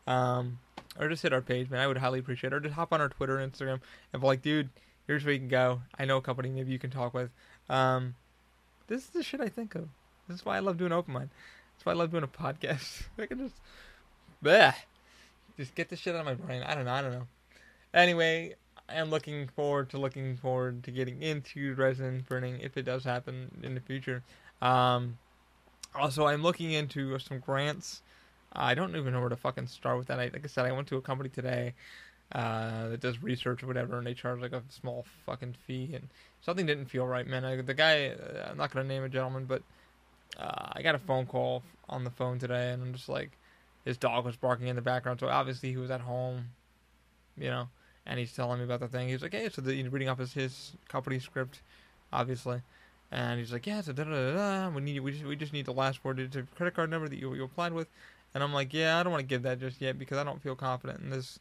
[0.07, 0.59] Um,
[0.99, 1.81] or just hit our page, man.
[1.81, 2.57] I would highly appreciate it.
[2.57, 3.81] Or just hop on our Twitter and Instagram
[4.13, 4.71] and be like, dude,
[5.07, 5.83] here's where you can go.
[5.99, 7.31] I know a company maybe you can talk with.
[7.69, 8.15] Um,
[8.89, 9.89] this is the shit I think of.
[10.29, 11.31] This is why I love doing Open Mind.
[11.77, 13.03] That's why I love doing a podcast.
[13.19, 13.55] I can just,
[14.43, 14.75] bleh,
[15.57, 16.63] just get the shit out of my brain.
[16.63, 16.93] I don't know.
[16.93, 17.27] I don't know.
[17.93, 18.55] Anyway,
[18.95, 23.51] am looking forward to looking forward to getting into resin printing if it does happen
[23.63, 24.23] in the future.
[24.63, 25.19] Um,
[25.95, 28.03] also, I'm looking into some grants.
[28.53, 30.19] I don't even know where to fucking start with that.
[30.19, 31.75] I, like I said, I went to a company today
[32.33, 36.09] uh, that does research or whatever, and they charge like a small fucking fee, and
[36.43, 37.45] something didn't feel right, man.
[37.45, 39.63] I, the guy, uh, I'm not gonna name a gentleman, but
[40.39, 43.31] uh, I got a phone call on the phone today, and I'm just like,
[43.85, 46.51] his dog was barking in the background, so obviously he was at home,
[47.37, 47.69] you know
[48.11, 49.09] and he's telling me about the thing.
[49.09, 51.61] He's like, hey, so the, he's reading off his, his company script,
[52.13, 52.61] obviously,
[53.13, 54.69] and he's like, yeah, so da da da da.
[54.75, 57.09] We need we just we just need the last four digits of credit card number
[57.09, 57.87] that you you applied with,
[58.35, 60.43] and I'm like, yeah, I don't want to give that just yet because I don't
[60.43, 61.39] feel confident in this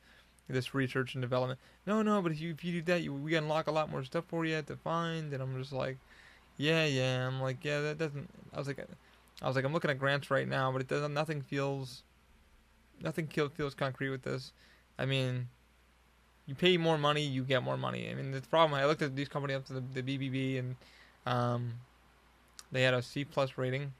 [0.47, 1.59] this research and development.
[1.87, 4.03] No, no, but if you if you do that, you, we unlock a lot more
[4.03, 5.97] stuff for you to find, and I'm just like,
[6.57, 7.27] yeah, yeah.
[7.27, 8.29] I'm like, yeah, that doesn't.
[8.53, 8.79] I was like,
[9.41, 11.15] I was like, I'm looking at grants right now, but it doesn't.
[11.15, 12.03] Nothing feels,
[13.01, 14.51] nothing feels concrete with this.
[14.99, 15.47] I mean,
[16.49, 18.09] you pay more money, you get more money.
[18.09, 18.73] I mean, the problem.
[18.73, 20.75] I looked at these companies up to the, the BBB, and
[21.27, 21.73] um,
[22.71, 23.93] they had a C plus rating.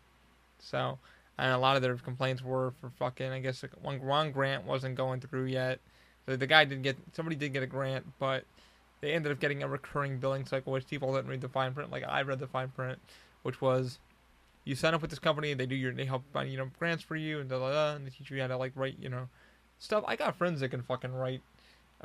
[0.58, 0.98] So,
[1.38, 3.30] and a lot of their complaints were for fucking.
[3.30, 5.80] I guess one one grant wasn't going through yet.
[6.26, 8.46] So the guy did get somebody did get a grant, but
[9.00, 11.92] they ended up getting a recurring billing cycle, which people didn't read the fine print.
[11.92, 12.98] Like I read the fine print,
[13.44, 14.00] which was
[14.64, 17.04] you sign up with this company, they do your they help find you know grants
[17.04, 19.10] for you and da da da, and they teach you how to like write you
[19.10, 19.30] know
[19.78, 20.04] stuff.
[20.08, 21.44] I got friends that can fucking write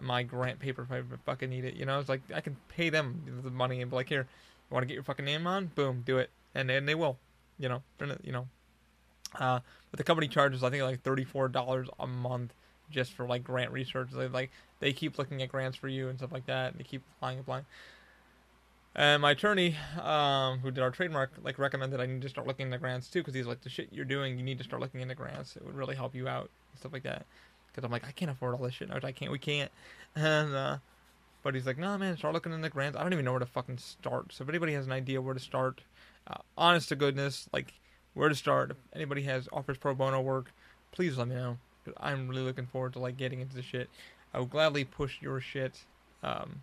[0.00, 1.74] my grant paper if I fucking need it.
[1.74, 4.26] You know, it's like I can pay them the money and be like, here,
[4.70, 5.66] you want to get your fucking name on?
[5.74, 7.18] Boom, do it, and and they will.
[7.58, 7.82] You know,
[8.22, 8.48] you know.
[9.38, 12.54] Uh, but the company charges I think like thirty four dollars a month
[12.90, 14.10] just for like grant research.
[14.12, 16.72] They like they keep looking at grants for you and stuff like that.
[16.72, 17.64] And they keep applying, applying.
[18.96, 22.66] And my attorney, um, who did our trademark, like recommended I need to start looking
[22.66, 25.00] into grants too, because he's like the shit you're doing, you need to start looking
[25.00, 25.56] into grants.
[25.56, 27.26] It would really help you out and stuff like that
[27.74, 28.90] because I'm like I can't afford all this shit.
[28.90, 29.32] I can't.
[29.32, 29.70] We can't.
[30.14, 30.78] And uh,
[31.42, 32.96] but he's like, no man, start looking into grants.
[32.96, 34.32] I don't even know where to fucking start.
[34.32, 35.82] So if anybody has an idea where to start,
[36.26, 37.74] uh, honest to goodness, like
[38.14, 38.70] where to start.
[38.70, 40.52] If anybody has offers pro bono work,
[40.92, 41.58] please let me know.
[41.84, 43.90] Cause I'm really looking forward to like getting into the shit.
[44.32, 45.84] I will gladly push your shit
[46.22, 46.62] um,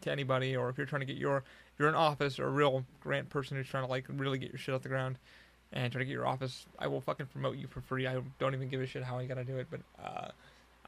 [0.00, 2.50] to anybody, or if you're trying to get your, if you're an office or a
[2.50, 5.16] real grant person who's trying to like really get your shit off the ground
[5.72, 8.06] and try to get your office, I will fucking promote you for free.
[8.06, 10.28] I don't even give a shit how I gotta do it, but uh,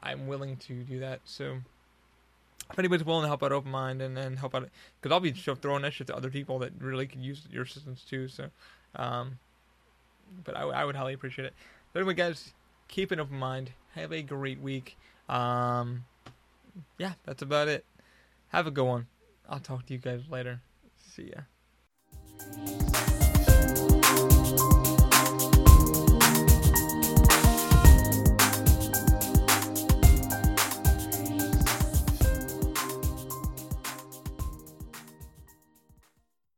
[0.01, 1.21] I'm willing to do that.
[1.25, 1.57] So
[2.69, 4.67] if anybody's willing to help out Open Mind and, and help out,
[5.01, 8.03] because I'll be throwing that shit to other people that really could use your assistance
[8.07, 8.27] too.
[8.27, 8.49] So,
[8.95, 9.39] um,
[10.43, 11.53] but I, I would highly appreciate it.
[11.91, 12.53] But anyway, guys,
[12.87, 13.71] keep an open mind.
[13.95, 14.97] Have a great week.
[15.29, 16.05] Um,
[16.97, 17.85] yeah, that's about it.
[18.49, 19.07] Have a good one.
[19.49, 20.61] I'll talk to you guys later.
[20.97, 22.92] See ya.